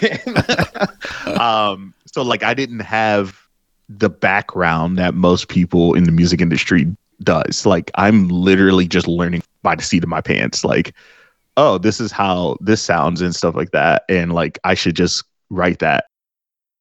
um, 1.39 1.93
so 2.05 2.23
like 2.23 2.43
I 2.43 2.53
didn't 2.53 2.79
have 2.79 3.39
the 3.87 4.09
background 4.09 4.97
that 4.97 5.13
most 5.13 5.47
people 5.47 5.93
in 5.93 6.05
the 6.05 6.11
music 6.11 6.41
industry 6.41 6.87
does. 7.21 7.65
Like 7.65 7.91
I'm 7.95 8.27
literally 8.29 8.87
just 8.87 9.07
learning 9.07 9.43
by 9.61 9.75
the 9.75 9.83
seat 9.83 10.03
of 10.03 10.09
my 10.09 10.21
pants. 10.21 10.63
Like, 10.63 10.93
oh, 11.57 11.77
this 11.77 11.99
is 11.99 12.11
how 12.11 12.57
this 12.59 12.81
sounds 12.81 13.21
and 13.21 13.35
stuff 13.35 13.55
like 13.55 13.71
that. 13.71 14.03
And 14.09 14.33
like 14.33 14.57
I 14.63 14.73
should 14.73 14.95
just 14.95 15.23
write 15.49 15.79
that. 15.79 16.05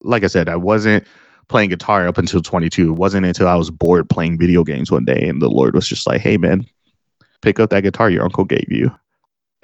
Like 0.03 0.25
I 0.25 0.29
said, 0.29 0.49
I 0.49 0.57
wasn't 0.57 1.07
playing 1.49 1.69
guitar 1.69 2.09
up 2.09 2.17
until 2.17 2.41
22. 2.41 2.91
It 2.91 2.97
wasn't 2.97 3.27
until 3.27 3.49
I 3.49 3.57
was 3.57 3.71
bored 3.71 4.09
playing 4.09 4.39
video 4.39 4.65
games 4.65 4.91
one 4.91 5.05
day 5.05 5.29
and 5.29 5.43
the 5.43 5.51
Lord 5.51 5.75
was 5.75 5.87
just 5.87 6.07
like, 6.07 6.23
hey 6.23 6.39
man, 6.39 6.67
pick 7.43 7.61
up 7.61 7.69
that 7.71 7.83
guitar 7.83 8.09
your 8.09 8.25
uncle 8.25 8.45
gave 8.45 8.71
you. 8.71 8.91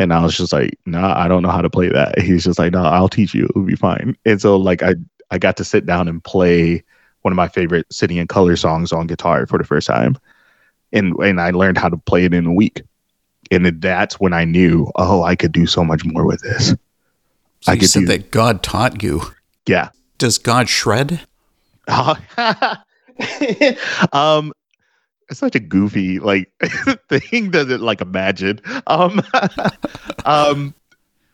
And 0.00 0.14
I 0.14 0.22
was 0.22 0.34
just 0.34 0.50
like, 0.50 0.78
no, 0.86 1.02
nah, 1.02 1.14
I 1.14 1.28
don't 1.28 1.42
know 1.42 1.50
how 1.50 1.60
to 1.60 1.68
play 1.68 1.90
that. 1.90 2.18
He's 2.20 2.44
just 2.44 2.58
like, 2.58 2.72
no, 2.72 2.82
I'll 2.82 3.10
teach 3.10 3.34
you. 3.34 3.44
It'll 3.44 3.62
be 3.62 3.76
fine. 3.76 4.16
And 4.24 4.40
so 4.40 4.56
like 4.56 4.82
I 4.82 4.94
I 5.30 5.38
got 5.38 5.58
to 5.58 5.64
sit 5.64 5.84
down 5.84 6.08
and 6.08 6.24
play 6.24 6.82
one 7.20 7.32
of 7.32 7.36
my 7.36 7.48
favorite 7.48 7.92
City 7.92 8.18
and 8.18 8.28
Colour 8.28 8.56
songs 8.56 8.92
on 8.92 9.06
guitar 9.06 9.46
for 9.46 9.58
the 9.58 9.64
first 9.64 9.86
time. 9.86 10.16
And 10.92 11.14
and 11.16 11.38
I 11.38 11.50
learned 11.50 11.76
how 11.76 11.90
to 11.90 11.98
play 11.98 12.24
it 12.24 12.32
in 12.32 12.46
a 12.46 12.52
week. 12.52 12.80
And 13.50 13.66
that's 13.66 14.18
when 14.18 14.32
I 14.32 14.44
knew, 14.44 14.90
oh, 14.96 15.22
I 15.22 15.36
could 15.36 15.52
do 15.52 15.66
so 15.66 15.84
much 15.84 16.02
more 16.04 16.24
with 16.24 16.40
this. 16.40 16.74
So 17.60 17.72
I 17.72 17.74
you 17.74 17.86
said 17.86 18.00
do- 18.00 18.06
that 18.06 18.30
God 18.30 18.62
taught 18.62 19.02
you. 19.02 19.20
Yeah. 19.66 19.90
Does 20.16 20.38
God 20.38 20.68
shred? 20.68 21.20
um 24.12 24.52
it's 25.30 25.40
such 25.40 25.54
a 25.54 25.60
goofy 25.60 26.18
like 26.18 26.52
thing 27.08 27.52
that 27.52 27.70
it 27.70 27.80
like 27.80 28.00
imagine 28.00 28.60
um 28.86 29.22
um 30.24 30.74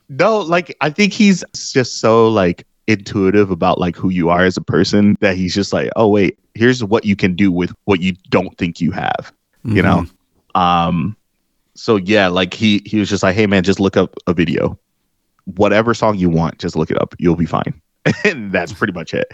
no 0.08 0.38
like 0.38 0.76
i 0.80 0.90
think 0.90 1.12
he's 1.12 1.42
just 1.72 1.98
so 1.98 2.28
like 2.28 2.66
intuitive 2.86 3.50
about 3.50 3.80
like 3.80 3.96
who 3.96 4.10
you 4.10 4.28
are 4.28 4.44
as 4.44 4.56
a 4.56 4.60
person 4.60 5.16
that 5.20 5.36
he's 5.36 5.54
just 5.54 5.72
like 5.72 5.90
oh 5.96 6.06
wait 6.06 6.38
here's 6.54 6.84
what 6.84 7.04
you 7.04 7.16
can 7.16 7.34
do 7.34 7.50
with 7.50 7.74
what 7.84 8.00
you 8.00 8.14
don't 8.30 8.56
think 8.58 8.80
you 8.80 8.92
have 8.92 9.32
you 9.66 9.82
know? 9.82 10.06
Um 10.54 11.16
so 11.74 11.96
yeah 11.96 12.28
like 12.28 12.54
he 12.54 12.80
he 12.86 12.98
was 12.98 13.10
just 13.10 13.22
like 13.22 13.34
hey 13.34 13.46
man 13.46 13.62
just 13.62 13.80
look 13.80 13.96
up 13.96 14.14
a 14.26 14.32
video. 14.32 14.78
Whatever 15.44 15.92
song 15.92 16.16
you 16.16 16.30
want 16.30 16.58
just 16.58 16.76
look 16.76 16.90
it 16.90 17.00
up. 17.00 17.14
You'll 17.18 17.36
be 17.36 17.46
fine. 17.46 17.80
And 18.24 18.52
that's 18.52 18.72
pretty 18.72 18.92
much 18.92 19.12
it 19.14 19.26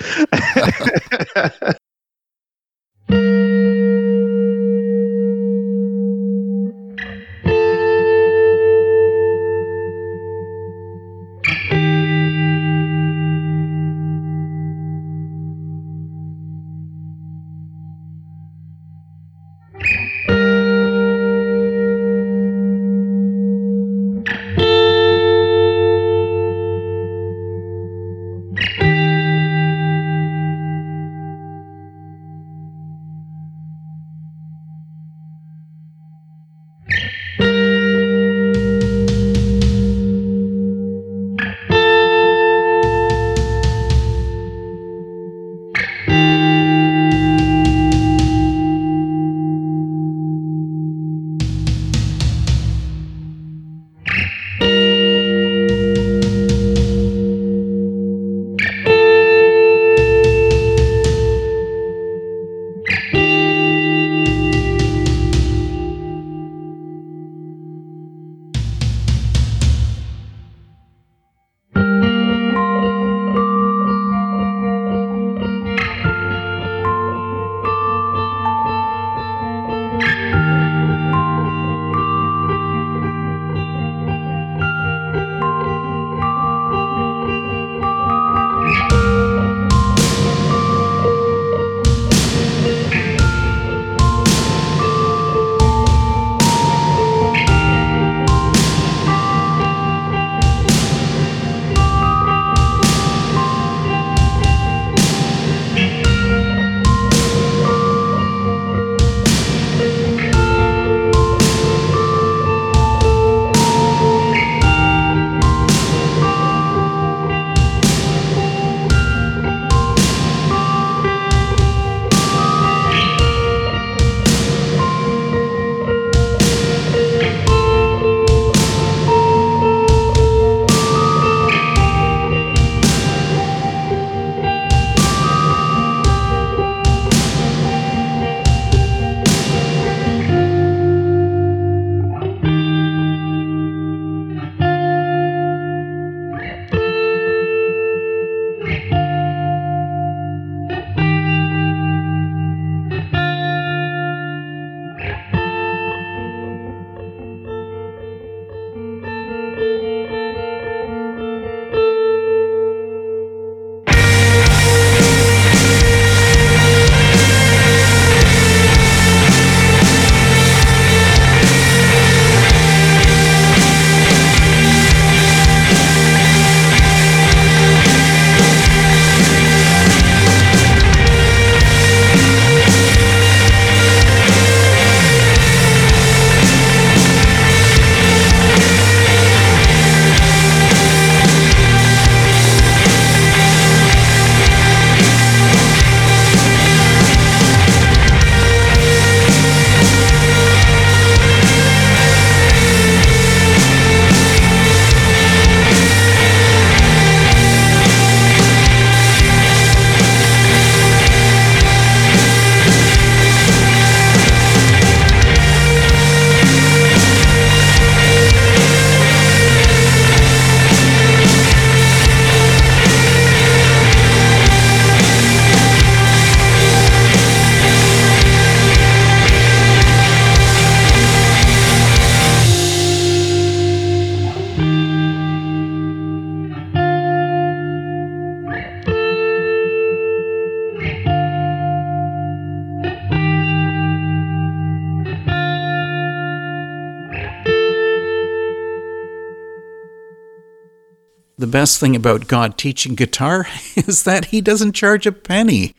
best 251.63 251.79
thing 251.79 251.95
about 251.95 252.27
God 252.27 252.59
teaching 252.59 252.97
guitar 252.97 253.47
is 253.77 254.03
that 254.03 254.27
he 254.27 254.41
doesn't 254.41 254.73
charge 254.73 255.07
a 255.07 255.13
penny. 255.13 255.77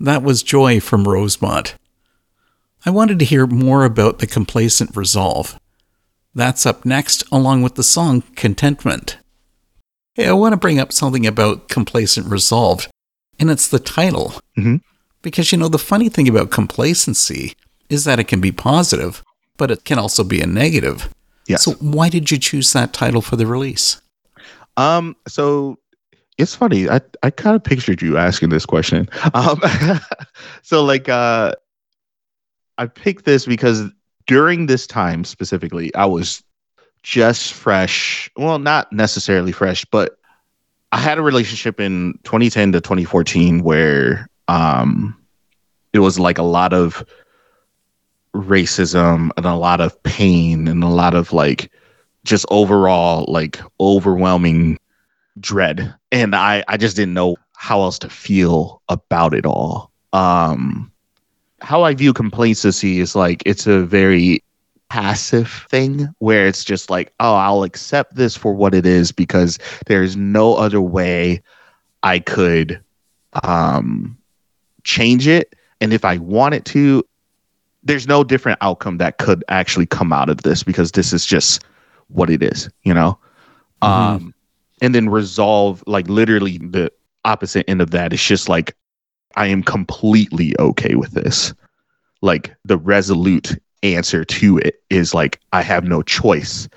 That 0.00 0.22
was 0.22 0.42
Joy 0.42 0.80
from 0.80 1.06
Rosemont. 1.06 1.74
I 2.86 2.90
wanted 2.90 3.18
to 3.18 3.26
hear 3.26 3.46
more 3.46 3.84
about 3.84 4.18
the 4.18 4.26
complacent 4.26 4.96
resolve. 4.96 5.60
That's 6.34 6.64
up 6.64 6.86
next, 6.86 7.22
along 7.30 7.60
with 7.60 7.74
the 7.74 7.82
song 7.82 8.22
Contentment. 8.34 9.18
Hey, 10.14 10.26
I 10.26 10.32
want 10.32 10.54
to 10.54 10.56
bring 10.56 10.78
up 10.80 10.90
something 10.90 11.26
about 11.26 11.68
complacent 11.68 12.28
resolve, 12.28 12.88
and 13.38 13.50
it's 13.50 13.68
the 13.68 13.78
title. 13.78 14.32
Mhm. 14.56 14.80
Because, 15.20 15.52
you 15.52 15.58
know, 15.58 15.68
the 15.68 15.78
funny 15.78 16.08
thing 16.08 16.30
about 16.30 16.50
complacency 16.50 17.52
is 17.90 18.04
that 18.04 18.18
it 18.18 18.28
can 18.28 18.40
be 18.40 18.52
positive, 18.52 19.22
but 19.58 19.70
it 19.70 19.84
can 19.84 19.98
also 19.98 20.24
be 20.24 20.40
a 20.40 20.46
negative. 20.46 21.10
Yes. 21.46 21.62
So, 21.62 21.72
why 21.72 22.08
did 22.08 22.30
you 22.30 22.38
choose 22.38 22.72
that 22.72 22.94
title 22.94 23.20
for 23.20 23.36
the 23.36 23.46
release? 23.46 24.00
Um, 24.76 25.16
so 25.28 25.78
it's 26.38 26.54
funny. 26.54 26.88
I 26.88 27.00
I 27.22 27.30
kind 27.30 27.56
of 27.56 27.62
pictured 27.62 28.02
you 28.02 28.16
asking 28.16 28.48
this 28.48 28.66
question. 28.66 29.08
Um, 29.34 29.60
so 30.62 30.84
like 30.84 31.08
uh, 31.08 31.54
I 32.78 32.86
picked 32.86 33.24
this 33.24 33.46
because 33.46 33.84
during 34.26 34.66
this 34.66 34.86
time 34.86 35.24
specifically, 35.24 35.94
I 35.94 36.06
was 36.06 36.42
just 37.02 37.52
fresh. 37.52 38.30
Well, 38.36 38.58
not 38.58 38.92
necessarily 38.92 39.52
fresh, 39.52 39.84
but 39.84 40.18
I 40.92 40.98
had 40.98 41.18
a 41.18 41.22
relationship 41.22 41.80
in 41.80 42.18
2010 42.24 42.72
to 42.72 42.80
2014 42.80 43.62
where 43.62 44.28
um, 44.48 45.16
it 45.92 45.98
was 46.00 46.18
like 46.18 46.38
a 46.38 46.42
lot 46.42 46.72
of 46.72 47.04
racism 48.34 49.30
and 49.36 49.46
a 49.46 49.54
lot 49.54 49.80
of 49.80 50.00
pain 50.02 50.66
and 50.66 50.82
a 50.82 50.88
lot 50.88 51.14
of 51.14 51.32
like 51.32 51.70
just 52.24 52.46
overall 52.50 53.24
like 53.28 53.60
overwhelming 53.80 54.78
dread. 55.40 55.94
And 56.12 56.34
i 56.34 56.64
i 56.68 56.76
just 56.76 56.96
didn't 56.96 57.14
know 57.14 57.36
how 57.56 57.82
else 57.82 57.98
to 58.00 58.08
feel 58.08 58.82
about 58.88 59.34
it 59.34 59.46
all. 59.46 59.90
Um 60.12 60.90
how 61.60 61.82
i 61.82 61.94
view 61.94 62.12
complacency 62.12 63.00
is 63.00 63.14
like 63.16 63.42
it's 63.46 63.66
a 63.66 63.80
very 63.84 64.42
passive 64.90 65.66
thing 65.70 66.08
where 66.18 66.46
it's 66.46 66.62
just 66.62 66.90
like 66.90 67.12
oh 67.18 67.34
i'll 67.34 67.64
accept 67.64 68.14
this 68.14 68.36
for 68.36 68.52
what 68.52 68.74
it 68.74 68.84
is 68.86 69.10
because 69.10 69.58
there's 69.86 70.14
no 70.14 70.54
other 70.54 70.80
way 70.80 71.42
i 72.02 72.18
could 72.18 72.80
um 73.42 74.16
change 74.84 75.26
it. 75.26 75.54
And 75.80 75.92
if 75.92 76.04
i 76.04 76.18
wanted 76.18 76.64
to 76.66 77.02
there's 77.82 78.06
no 78.06 78.24
different 78.24 78.58
outcome 78.60 78.98
that 78.98 79.18
could 79.18 79.44
actually 79.48 79.86
come 79.86 80.12
out 80.12 80.30
of 80.30 80.42
this 80.42 80.62
because 80.62 80.92
this 80.92 81.12
is 81.12 81.26
just 81.26 81.64
what 82.08 82.30
it 82.30 82.42
is, 82.42 82.68
you 82.82 82.94
know? 82.94 83.18
Um, 83.82 84.34
and 84.80 84.94
then 84.94 85.08
resolve, 85.08 85.84
like 85.86 86.08
literally 86.08 86.58
the 86.58 86.90
opposite 87.24 87.68
end 87.68 87.82
of 87.82 87.90
that. 87.90 88.12
It's 88.12 88.24
just 88.24 88.48
like, 88.48 88.74
I 89.36 89.46
am 89.46 89.62
completely 89.62 90.54
okay 90.58 90.94
with 90.94 91.12
this. 91.12 91.52
Like 92.22 92.54
the 92.64 92.78
resolute 92.78 93.58
answer 93.82 94.24
to 94.24 94.58
it 94.58 94.82
is 94.90 95.12
like, 95.12 95.40
I 95.52 95.62
have 95.62 95.84
no 95.84 96.02
choice 96.02 96.68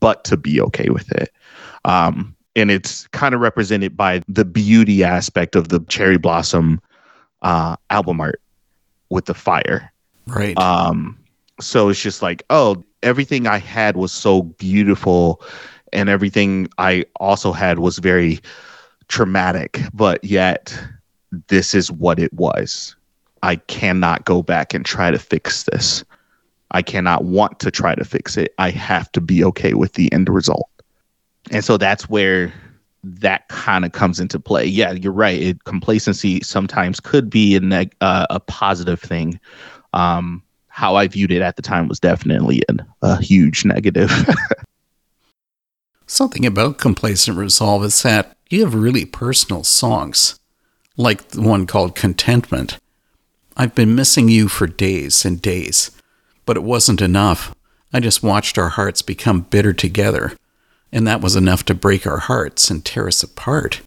but 0.00 0.24
to 0.24 0.36
be 0.36 0.60
okay 0.60 0.88
with 0.90 1.10
it. 1.12 1.30
Um, 1.84 2.36
and 2.54 2.70
it's 2.70 3.06
kind 3.08 3.34
of 3.34 3.40
represented 3.40 3.96
by 3.96 4.22
the 4.28 4.44
beauty 4.44 5.02
aspect 5.02 5.56
of 5.56 5.68
the 5.68 5.80
cherry 5.88 6.18
blossom 6.18 6.80
uh, 7.42 7.76
album 7.90 8.20
art 8.20 8.40
with 9.10 9.24
the 9.24 9.34
fire 9.34 9.92
Right. 10.26 10.56
um, 10.56 11.18
so 11.62 11.88
it's 11.88 12.00
just 12.00 12.22
like, 12.22 12.42
oh, 12.50 12.82
everything 13.02 13.46
I 13.46 13.58
had 13.58 13.96
was 13.96 14.12
so 14.12 14.42
beautiful, 14.42 15.42
and 15.92 16.08
everything 16.08 16.68
I 16.78 17.04
also 17.16 17.52
had 17.52 17.78
was 17.78 17.98
very 17.98 18.40
traumatic, 19.08 19.80
but 19.92 20.22
yet 20.24 20.78
this 21.48 21.74
is 21.74 21.90
what 21.90 22.18
it 22.18 22.32
was. 22.32 22.96
I 23.42 23.56
cannot 23.56 24.24
go 24.24 24.42
back 24.42 24.72
and 24.74 24.84
try 24.84 25.10
to 25.10 25.18
fix 25.18 25.64
this. 25.64 26.04
I 26.70 26.82
cannot 26.82 27.24
want 27.24 27.60
to 27.60 27.70
try 27.70 27.94
to 27.94 28.04
fix 28.04 28.36
it. 28.36 28.54
I 28.58 28.70
have 28.70 29.10
to 29.12 29.20
be 29.20 29.44
okay 29.44 29.74
with 29.74 29.94
the 29.94 30.10
end 30.12 30.28
result. 30.28 30.68
And 31.50 31.64
so 31.64 31.76
that's 31.76 32.08
where 32.08 32.52
that 33.04 33.48
kind 33.48 33.84
of 33.84 33.92
comes 33.92 34.20
into 34.20 34.38
play. 34.38 34.64
Yeah, 34.64 34.92
you're 34.92 35.12
right. 35.12 35.40
It, 35.40 35.64
complacency 35.64 36.40
sometimes 36.40 37.00
could 37.00 37.28
be 37.28 37.56
a, 37.56 37.60
neg- 37.60 37.96
uh, 38.00 38.26
a 38.30 38.40
positive 38.40 39.00
thing. 39.00 39.40
Um, 39.92 40.42
how 40.72 40.96
I 40.96 41.06
viewed 41.06 41.30
it 41.30 41.42
at 41.42 41.56
the 41.56 41.62
time 41.62 41.86
was 41.86 42.00
definitely 42.00 42.62
an, 42.70 42.80
a 43.02 43.20
huge 43.20 43.66
negative. 43.66 44.10
Something 46.06 46.46
about 46.46 46.78
Complacent 46.78 47.36
Resolve 47.36 47.84
is 47.84 48.02
that 48.02 48.34
you 48.48 48.64
have 48.64 48.74
really 48.74 49.04
personal 49.04 49.64
songs, 49.64 50.40
like 50.96 51.28
the 51.28 51.42
one 51.42 51.66
called 51.66 51.94
Contentment. 51.94 52.78
I've 53.54 53.74
been 53.74 53.94
missing 53.94 54.30
you 54.30 54.48
for 54.48 54.66
days 54.66 55.26
and 55.26 55.42
days, 55.42 55.90
but 56.46 56.56
it 56.56 56.62
wasn't 56.62 57.02
enough. 57.02 57.54
I 57.92 58.00
just 58.00 58.22
watched 58.22 58.56
our 58.56 58.70
hearts 58.70 59.02
become 59.02 59.42
bitter 59.42 59.74
together, 59.74 60.32
and 60.90 61.06
that 61.06 61.20
was 61.20 61.36
enough 61.36 61.66
to 61.66 61.74
break 61.74 62.06
our 62.06 62.18
hearts 62.18 62.70
and 62.70 62.82
tear 62.82 63.08
us 63.08 63.22
apart. 63.22 63.82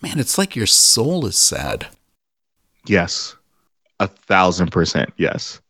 Man, 0.00 0.18
it's 0.18 0.38
like 0.38 0.56
your 0.56 0.66
soul 0.66 1.26
is 1.26 1.36
sad. 1.36 1.88
yes, 2.86 3.36
a 4.00 4.08
thousand 4.08 4.72
percent. 4.72 5.12
Yes. 5.18 5.60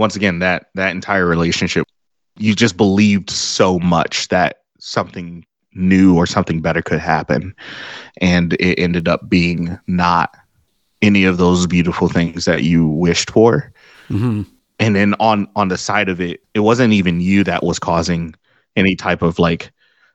Once 0.00 0.16
again, 0.16 0.38
that 0.38 0.66
that 0.74 0.90
entire 0.92 1.26
relationship, 1.26 1.86
you 2.38 2.54
just 2.54 2.76
believed 2.76 3.28
so 3.28 3.78
much 3.78 4.28
that 4.28 4.62
something 4.78 5.44
new 5.74 6.16
or 6.16 6.26
something 6.26 6.62
better 6.62 6.80
could 6.80 6.98
happen, 6.98 7.54
and 8.20 8.54
it 8.54 8.78
ended 8.78 9.06
up 9.08 9.28
being 9.28 9.78
not 9.86 10.34
any 11.02 11.24
of 11.24 11.36
those 11.36 11.66
beautiful 11.66 12.08
things 12.08 12.46
that 12.46 12.62
you 12.64 12.88
wished 12.88 13.30
for. 13.30 13.72
hmm 14.08 14.42
and 14.78 14.96
then 14.96 15.14
on 15.20 15.46
on 15.56 15.68
the 15.68 15.76
side 15.76 16.08
of 16.08 16.22
it 16.22 16.40
it 16.54 16.60
wasn't 16.60 16.92
even 16.94 17.20
you 17.20 17.44
that 17.44 17.62
was 17.62 17.78
causing 17.78 18.34
any 18.76 18.96
type 18.96 19.20
of 19.20 19.38
like 19.38 19.70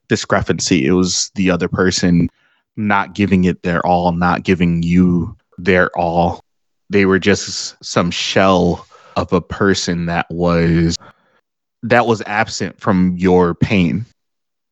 discrepancy. 0.10 0.88
It 0.88 0.94
was 0.94 1.30
the 1.36 1.52
other 1.52 1.68
person 1.68 2.30
not 2.76 3.14
giving 3.14 3.44
it 3.46 3.62
their 3.62 3.86
all 3.86 4.12
not 4.12 4.44
giving 4.44 4.82
you 4.82 5.38
their 5.60 5.96
all. 5.96 6.44
They 6.90 7.06
were 7.06 7.20
just 7.20 7.76
some 7.84 8.10
shell 8.10 8.88
of 9.16 9.32
a 9.34 9.42
person 9.42 10.06
that 10.06 10.26
was 10.30 10.98
that 11.84 12.08
was 12.08 12.22
absent 12.26 12.80
from 12.80 13.16
your 13.18 13.54
pain 13.54 14.06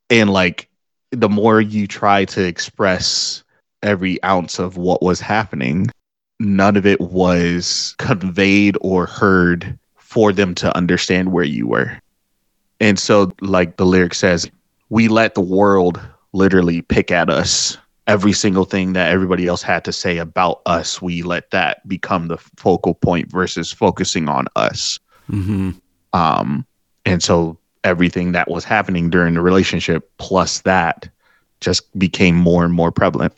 and 0.09 0.31
like 0.31 0.67
the 1.11 1.29
more 1.29 1.61
you 1.61 1.87
try 1.87 2.25
to 2.25 2.43
express 2.43 3.43
every 3.83 4.21
ounce 4.23 4.59
of 4.59 4.77
what 4.77 5.01
was 5.01 5.19
happening 5.19 5.87
none 6.39 6.75
of 6.75 6.85
it 6.85 6.99
was 6.99 7.95
conveyed 7.99 8.77
or 8.81 9.05
heard 9.05 9.77
for 9.95 10.31
them 10.31 10.53
to 10.55 10.75
understand 10.75 11.31
where 11.31 11.43
you 11.43 11.67
were. 11.67 11.99
And 12.79 12.99
so, 12.99 13.31
like 13.41 13.77
the 13.77 13.85
lyric 13.85 14.13
says, 14.13 14.49
we 14.89 15.07
let 15.07 15.35
the 15.35 15.41
world 15.41 15.99
literally 16.33 16.81
pick 16.81 17.11
at 17.11 17.29
us. 17.29 17.77
Every 18.05 18.33
single 18.33 18.65
thing 18.65 18.93
that 18.93 19.11
everybody 19.11 19.47
else 19.47 19.61
had 19.61 19.85
to 19.85 19.93
say 19.93 20.17
about 20.17 20.61
us, 20.65 21.01
we 21.01 21.21
let 21.21 21.51
that 21.51 21.87
become 21.87 22.27
the 22.27 22.37
focal 22.57 22.93
point 22.95 23.31
versus 23.31 23.71
focusing 23.71 24.27
on 24.27 24.47
us. 24.55 24.99
hmm 25.27 25.71
Um, 26.11 26.65
and 27.05 27.23
so, 27.23 27.57
everything 27.83 28.31
that 28.33 28.49
was 28.49 28.63
happening 28.63 29.09
during 29.09 29.33
the 29.33 29.41
relationship, 29.41 30.09
plus 30.17 30.61
that, 30.61 31.09
just 31.61 31.97
became 31.97 32.35
more 32.35 32.65
and 32.65 32.73
more 32.73 32.91
prevalent. 32.91 33.33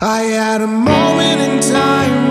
I 0.00 0.22
had 0.22 0.60
a 0.60 0.66
moment 0.66 1.40
in 1.40 1.60
time 1.60 2.23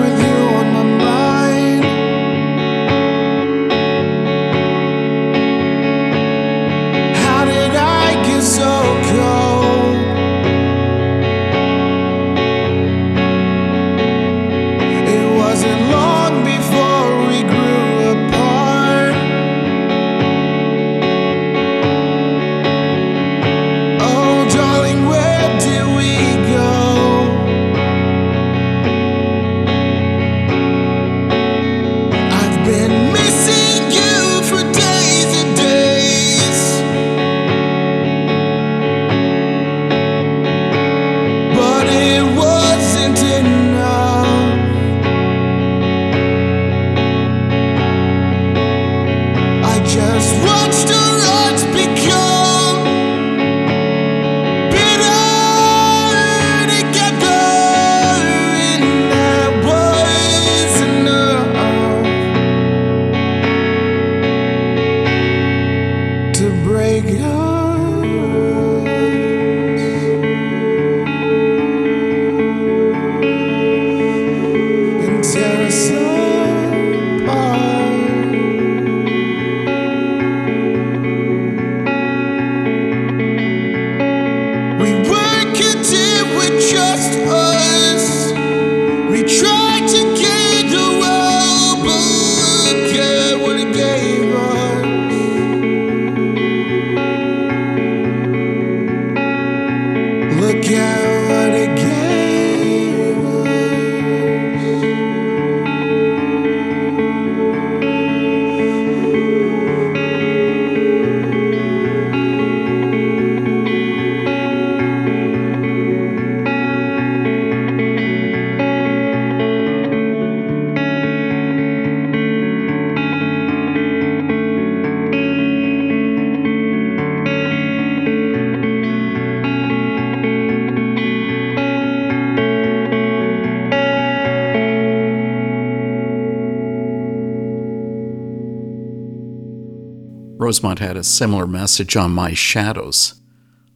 Rosemont 140.43 140.79
had 140.79 140.97
a 140.97 141.03
similar 141.03 141.47
message 141.47 141.95
on 141.95 142.11
My 142.11 142.33
Shadows. 142.33 143.15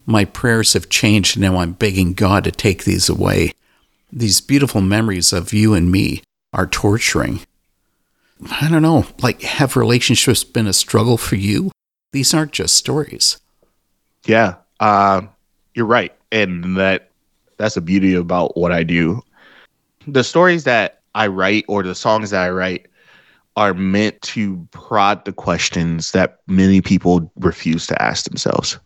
My 0.04 0.24
prayers 0.24 0.74
have 0.74 0.90
changed, 0.90 1.36
and 1.36 1.42
now 1.42 1.58
I'm 1.58 1.72
begging 1.72 2.12
God 2.12 2.44
to 2.44 2.50
take 2.50 2.84
these 2.84 3.08
away. 3.08 3.52
These 4.12 4.42
beautiful 4.42 4.80
memories 4.80 5.32
of 5.32 5.52
you 5.52 5.72
and 5.74 5.90
me 5.90 6.22
are 6.52 6.66
torturing. 6.66 7.40
I 8.50 8.68
don't 8.68 8.82
know, 8.82 9.06
like, 9.22 9.42
have 9.42 9.76
relationships 9.76 10.44
been 10.44 10.66
a 10.66 10.72
struggle 10.72 11.16
for 11.16 11.36
you? 11.36 11.72
These 12.12 12.34
aren't 12.34 12.52
just 12.52 12.76
stories. 12.76 13.38
Yeah, 14.26 14.56
uh, 14.80 15.22
you're 15.74 15.86
right, 15.86 16.14
and 16.30 16.76
that 16.76 17.10
that's 17.56 17.76
the 17.76 17.80
beauty 17.80 18.14
about 18.14 18.56
what 18.56 18.72
I 18.72 18.82
do. 18.82 19.22
The 20.06 20.24
stories 20.24 20.64
that 20.64 21.00
I 21.14 21.28
write 21.28 21.64
or 21.66 21.82
the 21.82 21.94
songs 21.94 22.30
that 22.30 22.42
I 22.42 22.50
write 22.50 22.87
are 23.58 23.74
meant 23.74 24.22
to 24.22 24.68
prod 24.70 25.24
the 25.24 25.32
questions 25.32 26.12
that 26.12 26.38
many 26.46 26.80
people 26.80 27.28
refuse 27.40 27.88
to 27.88 28.00
ask 28.00 28.24
themselves. 28.24 28.78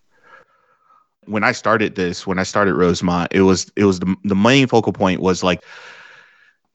When 1.26 1.44
I 1.44 1.52
started 1.52 1.94
this, 1.94 2.26
when 2.26 2.38
I 2.38 2.42
started 2.42 2.74
Rosemont, 2.74 3.30
it 3.35 3.42
was 3.42 3.70
it 3.76 3.85
was 3.85 4.00
the, 4.00 4.16
the 4.24 4.35
main 4.35 4.66
focal 4.66 4.94
point 4.94 5.20
was 5.20 5.42
like 5.42 5.62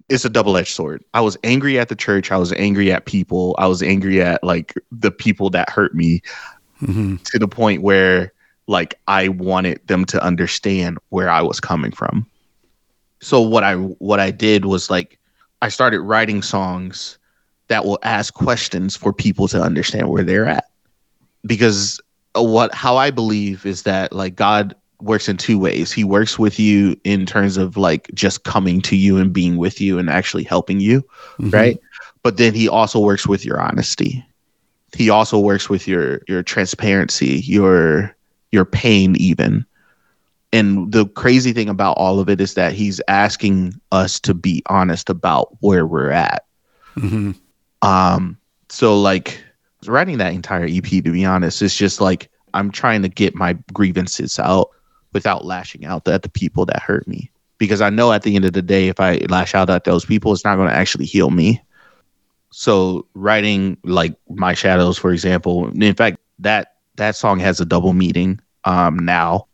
it's 0.10 0.24
a 0.24 0.30
double-edged 0.30 0.74
sword. 0.74 1.04
I 1.16 1.22
was 1.22 1.38
angry 1.44 1.80
at 1.80 1.90
the 1.90 1.96
church, 1.96 2.32
I 2.32 2.38
was 2.38 2.54
angry 2.54 2.92
at 2.92 3.06
people, 3.06 3.56
I 3.58 3.66
was 3.66 3.82
angry 3.82 4.22
at 4.22 4.44
like 4.44 4.76
the 4.92 5.12
people 5.12 5.50
that 5.50 5.68
hurt 5.68 5.96
me 5.96 6.22
mm-hmm. 6.80 7.16
to 7.16 7.40
the 7.40 7.48
point 7.48 7.82
where 7.82 8.32
like 8.68 9.00
I 9.08 9.30
wanted 9.30 9.82
them 9.88 10.06
to 10.06 10.24
understand 10.24 11.00
where 11.10 11.32
I 11.32 11.42
was 11.42 11.60
coming 11.60 11.92
from. 11.92 12.28
So 13.22 13.42
what 13.42 13.64
I 13.64 13.74
what 13.74 14.20
I 14.20 14.30
did 14.30 14.66
was 14.66 14.92
like 14.92 15.18
I 15.64 15.70
started 15.70 16.02
writing 16.02 16.44
songs 16.44 17.18
that 17.68 17.86
will 17.86 18.00
ask 18.04 18.34
questions 18.34 18.96
for 18.96 19.14
people 19.14 19.48
to 19.50 19.62
understand 19.62 20.10
where 20.10 20.24
they're 20.24 20.48
at. 20.48 20.66
Because 21.46 22.00
uh, 22.36 22.44
what 22.44 22.74
how 22.74 22.98
I 22.98 23.12
believe 23.12 23.66
is 23.66 23.84
that 23.84 24.14
like 24.14 24.36
God 24.36 24.76
works 25.02 25.30
in 25.30 25.38
two 25.38 25.60
ways. 25.60 25.92
He 25.92 26.04
works 26.04 26.40
with 26.40 26.60
you 26.60 27.00
in 27.04 27.26
terms 27.26 27.58
of 27.58 27.78
like 27.78 28.10
just 28.14 28.44
coming 28.44 28.82
to 28.82 28.96
you 28.96 29.18
and 29.18 29.32
being 29.32 29.58
with 29.58 29.80
you 29.80 30.00
and 30.00 30.10
actually 30.10 30.44
helping 30.44 30.80
you, 30.80 31.06
right? 31.52 31.80
But 32.24 32.38
then 32.38 32.54
he 32.54 32.68
also 32.68 33.00
works 33.00 33.28
with 33.28 33.46
your 33.46 33.62
honesty. 33.62 34.26
He 34.96 35.10
also 35.10 35.40
works 35.40 35.70
with 35.70 35.88
your 35.88 36.22
your 36.28 36.44
transparency, 36.44 37.42
your 37.46 38.16
your 38.52 38.66
pain 38.66 39.16
even. 39.18 39.66
And 40.54 40.92
the 40.92 41.06
crazy 41.06 41.52
thing 41.54 41.70
about 41.70 41.98
all 41.98 42.20
of 42.20 42.30
it 42.30 42.40
is 42.40 42.54
that 42.54 42.72
he's 42.72 43.02
asking 43.08 43.80
us 43.92 44.20
to 44.22 44.34
be 44.34 44.64
honest 44.68 45.10
about 45.10 45.56
where 45.60 45.86
we're 45.86 46.10
at. 46.10 46.46
Mm-hmm. 46.96 47.32
Um, 47.82 48.38
so 48.70 49.00
like 49.00 49.44
writing 49.86 50.18
that 50.18 50.34
entire 50.34 50.66
EP, 50.66 50.84
to 50.84 51.02
be 51.02 51.26
honest, 51.26 51.62
it's 51.62 51.78
just 51.78 52.02
like 52.02 52.30
I'm 52.54 52.72
trying 52.72 53.02
to 53.04 53.10
get 53.10 53.36
my 53.36 53.58
grievances 53.74 54.40
out 54.40 54.70
without 55.14 55.46
lashing 55.46 55.86
out 55.86 56.08
at 56.08 56.24
the 56.24 56.30
people 56.30 56.66
that 56.66 56.82
hurt 56.82 57.08
me. 57.08 57.32
Because 57.58 57.82
I 57.82 57.90
know 57.90 58.14
at 58.14 58.24
the 58.24 58.36
end 58.36 58.46
of 58.46 58.54
the 58.54 58.62
day, 58.62 58.88
if 58.88 59.00
I 59.00 59.18
lash 59.30 59.56
out 59.56 59.70
at 59.70 59.84
those 59.84 60.06
people, 60.06 60.32
it's 60.32 60.44
not 60.44 60.58
going 60.58 60.70
to 60.70 60.76
actually 60.76 61.06
heal 61.06 61.32
me. 61.32 61.62
So 62.52 63.08
writing 63.14 63.78
like 63.84 64.16
my 64.30 64.54
shadows, 64.54 64.98
for 64.98 65.12
example, 65.12 65.70
in 65.70 65.96
fact, 65.96 66.20
that 66.40 66.76
that 66.96 67.16
song 67.16 67.40
has 67.40 67.60
a 67.60 67.66
double 67.66 67.94
meaning 67.94 68.40
um 68.66 68.98
now. 69.00 69.48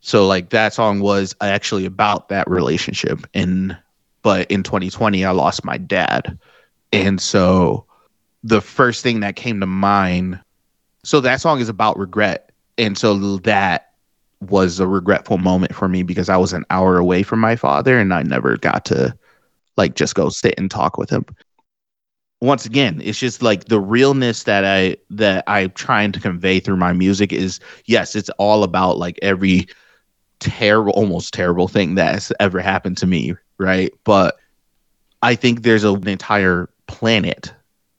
So 0.00 0.26
like 0.26 0.50
that 0.50 0.72
song 0.72 1.00
was 1.00 1.34
actually 1.40 1.84
about 1.84 2.28
that 2.28 2.48
relationship. 2.48 3.26
And 3.34 3.76
but 4.22 4.50
in 4.50 4.62
2020, 4.62 5.24
I 5.24 5.30
lost 5.30 5.64
my 5.64 5.78
dad. 5.78 6.38
And 6.92 7.20
so 7.20 7.86
the 8.42 8.60
first 8.60 9.02
thing 9.02 9.20
that 9.20 9.36
came 9.36 9.60
to 9.60 9.66
mind, 9.66 10.40
so 11.04 11.20
that 11.20 11.40
song 11.40 11.60
is 11.60 11.68
about 11.68 11.98
regret. 11.98 12.50
And 12.78 12.96
so 12.96 13.36
that 13.38 13.92
was 14.40 14.80
a 14.80 14.86
regretful 14.86 15.38
moment 15.38 15.74
for 15.74 15.88
me 15.88 16.02
because 16.02 16.28
I 16.28 16.36
was 16.36 16.52
an 16.52 16.64
hour 16.70 16.96
away 16.96 17.22
from 17.22 17.40
my 17.40 17.56
father 17.56 17.98
and 17.98 18.12
I 18.14 18.22
never 18.22 18.56
got 18.56 18.84
to 18.86 19.16
like 19.76 19.94
just 19.94 20.14
go 20.14 20.30
sit 20.30 20.54
and 20.58 20.70
talk 20.70 20.96
with 20.96 21.10
him. 21.10 21.24
Once 22.40 22.64
again, 22.64 23.02
it's 23.04 23.18
just 23.18 23.42
like 23.42 23.66
the 23.66 23.80
realness 23.80 24.44
that 24.44 24.64
I 24.64 24.96
that 25.10 25.44
I'm 25.46 25.70
trying 25.72 26.12
to 26.12 26.20
convey 26.20 26.58
through 26.58 26.76
my 26.76 26.94
music 26.94 27.34
is 27.34 27.60
yes, 27.84 28.16
it's 28.16 28.30
all 28.38 28.64
about 28.64 28.96
like 28.96 29.18
every 29.20 29.66
terrible 30.38 30.92
almost 30.92 31.34
terrible 31.34 31.68
thing 31.68 31.94
that's 31.94 32.32
ever 32.40 32.60
happened 32.60 32.96
to 32.98 33.06
me, 33.06 33.34
right? 33.58 33.92
But 34.04 34.38
I 35.20 35.34
think 35.34 35.62
there's 35.62 35.84
a, 35.84 35.92
an 35.92 36.08
entire 36.08 36.70
planet 36.90 37.54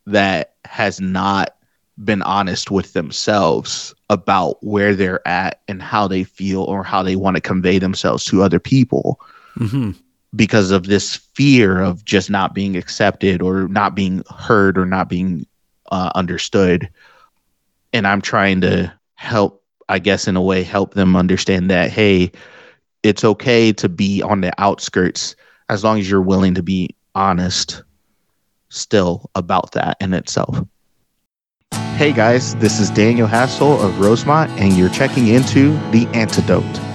that 0.06 0.56
has 0.66 1.00
not 1.02 1.56
been 2.04 2.22
honest 2.24 2.72
with 2.72 2.94
themselves 2.94 3.94
about 4.10 4.62
where 4.64 4.96
they're 4.96 5.26
at 5.28 5.62
and 5.68 5.82
how 5.82 6.08
they 6.08 6.24
feel 6.24 6.64
or 6.64 6.84
how 6.84 7.04
they 7.04 7.16
want 7.16 7.36
to 7.36 7.42
convey 7.42 7.80
themselves 7.80 8.26
to 8.26 8.44
other 8.44 8.60
people 8.60 9.20
Mm-hmm. 9.60 9.92
because 10.34 10.72
of 10.72 10.86
this 10.88 11.18
fear 11.18 11.82
of 11.82 12.06
just 12.06 12.30
not 12.30 12.54
being 12.56 12.78
accepted 12.78 13.42
or 13.42 13.68
not 13.68 13.96
being 13.96 14.24
heard 14.30 14.78
or 14.78 14.86
not 14.86 15.10
being 15.10 15.46
uh, 15.92 16.10
understood. 16.16 16.90
And 17.92 18.08
I'm 18.08 18.22
trying 18.22 18.62
to 18.62 18.94
help, 19.16 19.62
I 19.90 20.00
guess, 20.00 20.28
in 20.30 20.38
a 20.38 20.42
way, 20.42 20.64
help 20.64 20.94
them 20.94 21.18
understand 21.18 21.70
that, 21.70 21.92
hey, 21.92 22.32
it's 23.04 23.26
okay 23.26 23.74
to 23.74 23.90
be 23.90 24.22
on 24.22 24.40
the 24.40 24.54
outskirts 24.58 25.36
as 25.68 25.84
long 25.84 26.00
as 26.00 26.10
you're 26.10 26.22
willing 26.22 26.56
to 26.56 26.64
be 26.64 26.96
honest 27.14 27.84
still 28.72 29.30
about 29.36 29.74
that 29.74 29.98
in 30.02 30.14
itself. 30.14 30.66
Hey 31.96 32.12
guys, 32.12 32.56
this 32.56 32.80
is 32.80 32.90
Daniel 32.90 33.28
Hassel 33.28 33.80
of 33.80 34.00
Rosemont, 34.00 34.50
and 34.60 34.74
you're 34.74 34.90
checking 34.90 35.28
into 35.28 35.74
The 35.92 36.08
Antidote. 36.14 36.91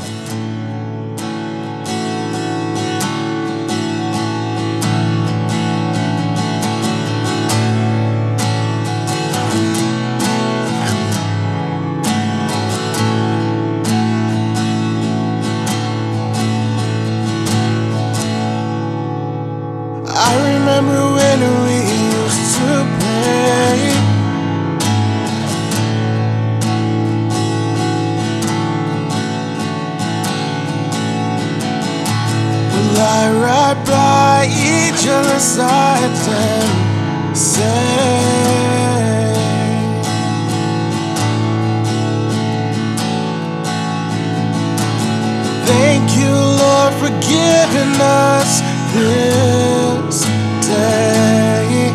lie 32.96 33.30
right 33.46 33.78
by 33.86 34.46
each 34.48 35.06
other's 35.06 35.42
sides 35.42 36.22
and 36.28 37.36
say. 37.36 38.16
Thank 45.66 46.06
you, 46.18 46.32
Lord, 46.62 46.92
for 47.00 47.12
giving 47.34 47.94
us 48.00 48.50
this 48.94 50.24
day. 50.66 51.92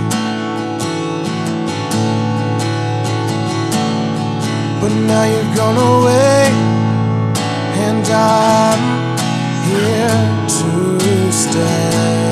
But 4.81 4.93
now 5.09 5.23
you're 5.31 5.55
gone 5.55 5.77
away, 5.77 6.43
and 7.85 8.07
I 8.07 8.60
stay. 11.31 12.31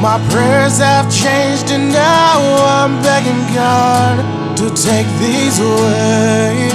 My 0.00 0.18
prayers 0.30 0.78
have 0.78 1.10
changed, 1.10 1.70
and 1.70 1.90
now 1.90 2.36
I'm 2.78 3.02
begging 3.02 3.42
God 3.54 4.16
to 4.58 4.68
take 4.70 5.06
these 5.18 5.58
away. 5.58 6.68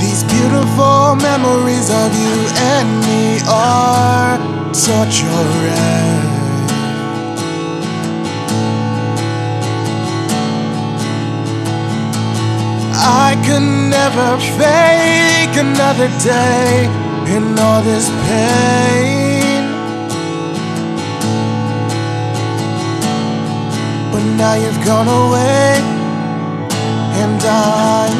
These 0.00 0.24
beautiful 0.24 1.14
memories 1.16 1.88
of 1.88 2.10
you 2.22 2.36
and 2.74 2.88
me 3.06 3.38
are 3.46 4.74
such 4.74 5.22
I 13.12 13.34
could 13.44 13.66
never 13.98 14.38
fake 14.58 15.56
another 15.66 16.08
day 16.22 16.88
in 17.34 17.58
all 17.58 17.82
this 17.82 18.08
pain. 18.28 19.62
But 24.12 24.24
now 24.38 24.54
you've 24.54 24.82
gone 24.84 25.08
away, 25.08 25.80
and 27.22 27.42
I'm 27.42 28.16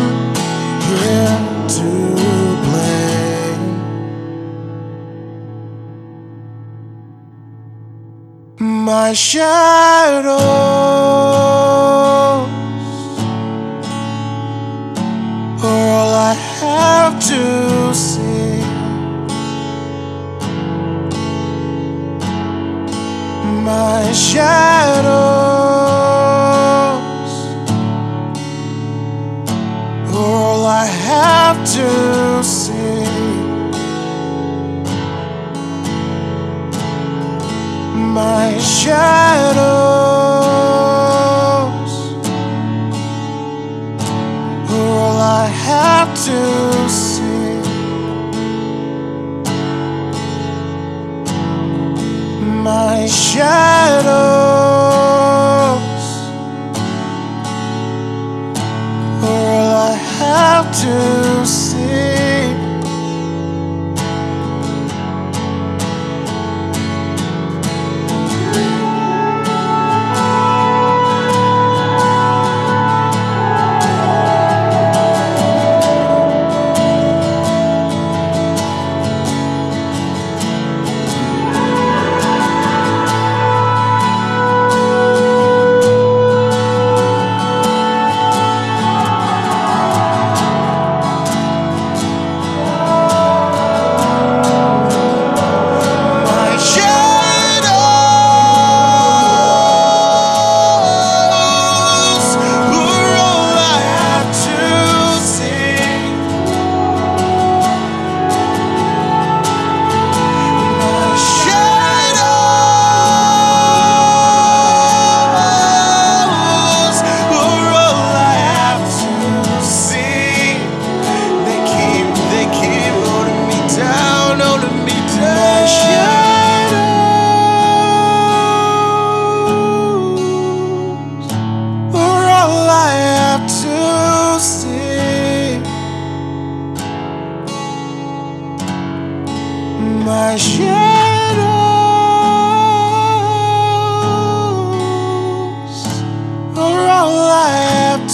here 0.91 1.39
to 1.77 1.89
blame. 2.67 3.65
My 8.59 9.13
shadows 9.13 10.31
shadows 24.33 24.45
all 30.15 30.65
I 30.65 30.87
have 30.87 31.59
to 31.75 32.30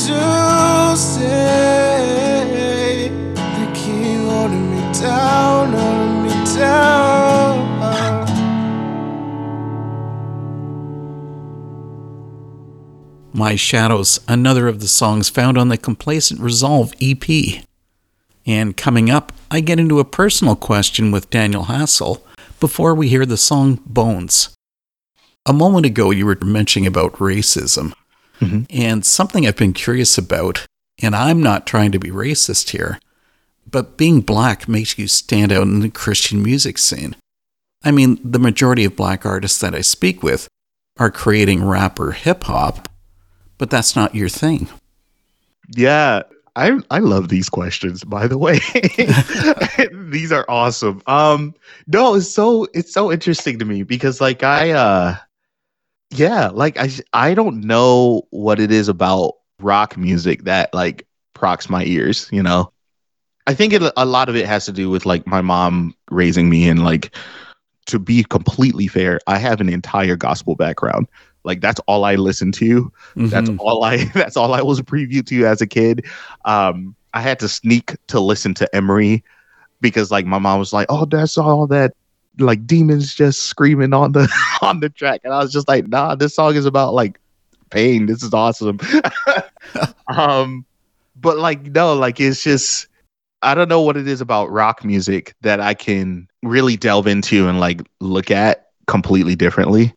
to 0.07 0.97
say. 0.97 2.07
They 3.35 3.73
keep 3.75 4.21
holding 4.31 4.71
me 4.71 4.81
down, 4.93 5.73
holding 5.73 6.23
me 6.23 6.31
down. 6.55 7.67
My 13.33 13.57
Shadows, 13.57 14.21
another 14.29 14.69
of 14.69 14.79
the 14.79 14.87
songs 14.87 15.29
found 15.29 15.59
on 15.59 15.71
the 15.71 15.77
Complacent 15.77 16.41
Resolve 16.41 16.95
EP. 17.01 17.65
And 18.47 18.77
coming 18.77 19.11
up, 19.11 19.33
I 19.51 19.59
get 19.61 19.81
into 19.81 19.99
a 19.99 20.05
personal 20.05 20.55
question 20.55 21.11
with 21.11 21.31
Daniel 21.31 21.65
Hassel 21.65 22.25
before 22.61 22.95
we 22.95 23.09
hear 23.09 23.27
the 23.27 23.37
song 23.37 23.81
Bones. 23.85 24.51
A 25.45 25.53
moment 25.53 25.85
ago, 25.85 26.13
you 26.13 26.27
were 26.27 26.39
mentioning 26.45 26.87
about 26.87 27.15
racism, 27.15 27.93
and 28.41 29.05
something 29.05 29.47
I've 29.47 29.57
been 29.57 29.73
curious 29.73 30.19
about, 30.19 30.67
and 31.03 31.15
I'm 31.15 31.43
not 31.43 31.67
trying 31.67 31.93
to 31.93 31.99
be 31.99 32.11
racist 32.11 32.71
here, 32.71 32.99
but 33.71 33.97
being 33.97 34.21
black 34.21 34.69
makes 34.69 34.99
you 34.99 35.09
stand 35.09 35.53
out 35.53 35.63
in 35.63 35.81
the 35.81 35.91
Christian 35.91 36.43
music 36.43 36.79
scene. 36.79 37.17
I 37.85 37.91
mean, 37.91 38.19
the 38.23 38.39
majority 38.39 38.85
of 38.85 38.97
black 38.97 39.25
artists 39.25 39.59
that 39.61 39.75
I 39.75 39.81
speak 39.81 40.23
with 40.23 40.49
are 40.99 41.11
creating 41.11 41.65
rap 41.65 42.01
or 42.01 42.13
hip 42.13 42.45
hop, 42.45 42.89
but 43.59 43.71
that's 43.71 43.95
not 43.95 44.15
your 44.15 44.29
thing. 44.29 44.69
Yeah, 45.75 46.23
I 46.57 46.79
I 46.91 47.01
love 47.01 47.29
these 47.29 47.49
questions. 47.49 48.03
By 48.03 48.27
the 48.27 48.39
way, 48.39 48.61
these 50.11 50.33
are 50.33 50.47
awesome. 50.49 51.03
Um, 51.07 51.55
no, 51.87 52.15
it's 52.15 52.31
so 52.31 52.67
it's 52.73 52.93
so 52.93 53.13
interesting 53.13 53.59
to 53.59 53.65
me 53.65 53.83
because 53.83 54.21
like 54.21 54.43
I 54.43 54.71
uh, 54.71 55.17
yeah, 56.11 56.49
like 56.49 56.79
I 56.79 56.91
I 57.13 57.35
don't 57.35 57.63
know 57.65 58.23
what 58.31 58.61
it 58.61 58.71
is 58.71 58.89
about 58.89 59.35
rock 59.61 59.97
music 59.97 60.45
that 60.45 60.73
like 60.75 61.07
procs 61.35 61.69
my 61.69 61.85
ears. 61.85 62.29
You 62.33 62.43
know, 62.43 62.73
I 63.47 63.55
think 63.55 63.73
it, 63.73 63.83
a 63.97 64.05
lot 64.07 64.29
of 64.29 64.37
it 64.37 64.47
has 64.47 64.67
to 64.67 64.73
do 64.73 64.91
with 64.91 65.07
like 65.07 65.27
my 65.27 65.41
mom 65.43 65.95
raising 66.11 66.49
me 66.51 66.69
and 66.69 66.85
like 66.85 67.15
to 67.87 67.99
be 67.99 68.25
completely 68.25 68.89
fair, 68.89 69.21
I 69.27 69.39
have 69.39 69.61
an 69.61 69.69
entire 69.69 70.17
gospel 70.17 70.55
background. 70.57 71.09
Like 71.45 71.61
that's 71.61 71.81
all 71.87 72.05
I 72.05 72.17
listened 72.17 72.55
to. 72.55 72.93
That's 73.31 73.51
Mhm. 73.51 73.59
all 73.59 73.85
I 73.85 74.05
that's 74.15 74.37
all 74.37 74.55
I 74.55 74.63
was 74.63 74.81
previewed 74.83 75.27
to 75.29 75.47
as 75.47 75.61
a 75.61 75.67
kid. 75.67 76.07
Um, 76.45 76.95
I 77.15 77.21
had 77.21 77.39
to 77.41 77.49
sneak 77.49 77.97
to 78.09 78.21
listen 78.21 78.55
to 78.55 78.77
Emery 78.77 79.25
because 79.81 80.11
like 80.11 80.27
my 80.27 80.39
mom 80.39 80.59
was 80.59 80.73
like, 80.73 80.87
"Oh, 80.91 81.05
that's 81.07 81.39
all 81.39 81.67
that 81.69 81.93
like 82.39 82.67
demons 82.67 83.15
just 83.15 83.45
screaming 83.45 83.93
on 83.93 84.13
the 84.13 84.29
on 84.63 84.81
the 84.81 84.89
track, 84.89 85.21
and 85.25 85.33
I 85.33 85.39
was 85.39 85.53
just 85.53 85.69
like, 85.69 85.89
nah, 85.89 86.15
this 86.15 86.35
song 86.35 86.55
is 86.57 86.67
about 86.67 86.95
like 86.95 87.19
pain. 87.71 88.07
This 88.07 88.23
is 88.23 88.33
awesome. 88.33 88.79
um, 90.09 90.65
but 91.17 91.39
like 91.39 91.63
no, 91.67 91.95
like 91.95 92.21
it's 92.21 92.43
just 92.43 92.89
I 93.43 93.55
don't 93.55 93.69
know 93.69 93.81
what 93.81 93.97
it 93.97 94.09
is 94.09 94.21
about 94.21 94.51
rock 94.51 94.85
music 94.85 95.35
that 95.43 95.61
I 95.61 95.75
can 95.75 96.29
really 96.43 96.77
delve 96.77 97.07
into 97.07 97.49
and 97.49 97.61
like 97.61 97.81
look 98.01 98.31
at 98.31 98.71
completely 98.87 99.37
differently. 99.37 99.95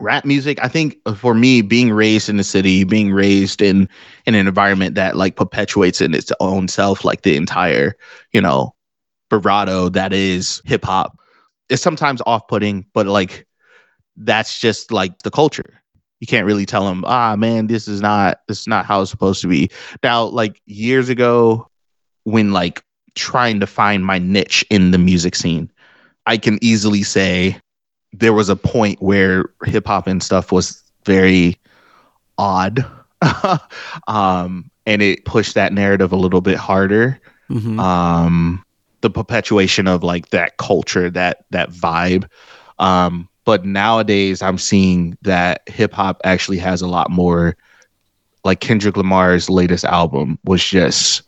Rap 0.00 0.24
music, 0.24 0.58
I 0.60 0.66
think 0.66 0.96
for 1.16 1.34
me, 1.34 1.62
being 1.62 1.92
raised 1.92 2.28
in 2.28 2.36
the 2.36 2.44
city, 2.44 2.82
being 2.82 3.12
raised 3.12 3.62
in 3.62 3.88
in 4.26 4.34
an 4.34 4.48
environment 4.48 4.96
that 4.96 5.16
like 5.16 5.36
perpetuates 5.36 6.00
in 6.00 6.14
its 6.14 6.32
own 6.40 6.66
self, 6.66 7.04
like 7.04 7.22
the 7.22 7.36
entire, 7.36 7.96
you 8.32 8.40
know, 8.40 8.74
bravado 9.30 9.88
that 9.90 10.12
is 10.12 10.60
hip 10.64 10.84
hop, 10.84 11.16
is 11.74 11.82
sometimes 11.82 12.22
off 12.26 12.48
putting, 12.48 12.86
but 12.94 13.06
like 13.06 13.46
that's 14.16 14.58
just 14.58 14.90
like 14.92 15.18
the 15.22 15.30
culture. 15.30 15.82
You 16.20 16.26
can't 16.26 16.46
really 16.46 16.64
tell 16.64 16.86
them, 16.86 17.04
ah, 17.06 17.36
man, 17.36 17.66
this 17.66 17.86
is 17.86 18.00
not 18.00 18.40
this 18.48 18.60
is 18.60 18.66
not 18.66 18.86
how 18.86 19.02
it's 19.02 19.10
supposed 19.10 19.42
to 19.42 19.48
be. 19.48 19.70
Now, 20.02 20.24
like 20.24 20.60
years 20.66 21.08
ago, 21.08 21.68
when 22.24 22.52
like 22.52 22.82
trying 23.14 23.60
to 23.60 23.66
find 23.66 24.04
my 24.04 24.18
niche 24.18 24.64
in 24.70 24.90
the 24.90 24.98
music 24.98 25.34
scene, 25.34 25.70
I 26.26 26.38
can 26.38 26.58
easily 26.62 27.02
say 27.02 27.58
there 28.12 28.32
was 28.32 28.48
a 28.48 28.56
point 28.56 29.02
where 29.02 29.50
hip 29.64 29.86
hop 29.86 30.06
and 30.06 30.22
stuff 30.22 30.52
was 30.52 30.82
very 31.04 31.58
odd. 32.38 32.84
um, 34.06 34.70
and 34.86 35.02
it 35.02 35.24
pushed 35.24 35.54
that 35.54 35.72
narrative 35.72 36.12
a 36.12 36.16
little 36.16 36.40
bit 36.40 36.56
harder. 36.56 37.20
Mhm. 37.50 37.78
Um, 37.78 38.64
the 39.04 39.10
perpetuation 39.10 39.86
of 39.86 40.02
like 40.02 40.30
that 40.30 40.56
culture, 40.56 41.10
that 41.10 41.44
that 41.50 41.70
vibe. 41.70 42.26
Um, 42.78 43.28
but 43.44 43.64
nowadays 43.66 44.42
I'm 44.42 44.58
seeing 44.58 45.18
that 45.22 45.62
hip 45.68 45.92
hop 45.92 46.20
actually 46.24 46.58
has 46.58 46.80
a 46.80 46.88
lot 46.88 47.10
more 47.10 47.56
like 48.44 48.60
Kendrick 48.60 48.96
Lamar's 48.96 49.50
latest 49.50 49.84
album 49.84 50.38
was 50.44 50.64
just 50.64 51.22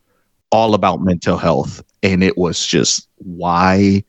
all 0.50 0.74
about 0.74 1.02
mental 1.02 1.36
health 1.36 1.82
and 2.02 2.24
it 2.24 2.38
was 2.38 2.66
just 2.66 3.08
why 3.16 4.02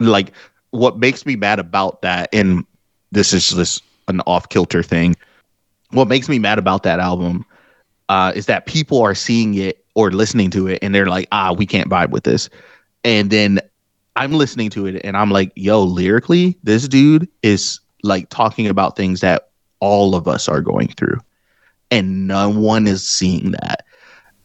like 0.00 0.32
what 0.70 0.98
makes 0.98 1.24
me 1.24 1.36
mad 1.36 1.60
about 1.60 2.02
that 2.02 2.28
and 2.32 2.64
this 3.12 3.32
is 3.32 3.50
just 3.50 3.82
an 4.08 4.20
off 4.26 4.48
kilter 4.48 4.82
thing 4.82 5.14
what 5.90 6.08
makes 6.08 6.28
me 6.28 6.38
mad 6.38 6.58
about 6.58 6.82
that 6.82 6.98
album 7.00 7.44
uh, 8.08 8.32
is 8.34 8.46
that 8.46 8.66
people 8.66 9.00
are 9.02 9.14
seeing 9.14 9.54
it 9.54 9.84
or 9.94 10.10
listening 10.10 10.50
to 10.50 10.66
it 10.66 10.78
and 10.82 10.94
they're 10.94 11.06
like 11.06 11.28
ah 11.32 11.52
we 11.52 11.66
can't 11.66 11.88
vibe 11.90 12.10
with 12.10 12.24
this 12.24 12.48
and 13.04 13.30
then 13.30 13.58
i'm 14.16 14.32
listening 14.32 14.70
to 14.70 14.86
it 14.86 15.00
and 15.04 15.16
i'm 15.16 15.30
like 15.30 15.52
yo 15.56 15.82
lyrically 15.82 16.58
this 16.62 16.88
dude 16.88 17.28
is 17.42 17.80
like 18.02 18.28
talking 18.30 18.66
about 18.66 18.96
things 18.96 19.20
that 19.20 19.48
all 19.80 20.14
of 20.14 20.26
us 20.28 20.48
are 20.48 20.60
going 20.60 20.88
through 20.88 21.18
and 21.90 22.26
no 22.26 22.48
one 22.50 22.86
is 22.86 23.06
seeing 23.06 23.52
that 23.52 23.84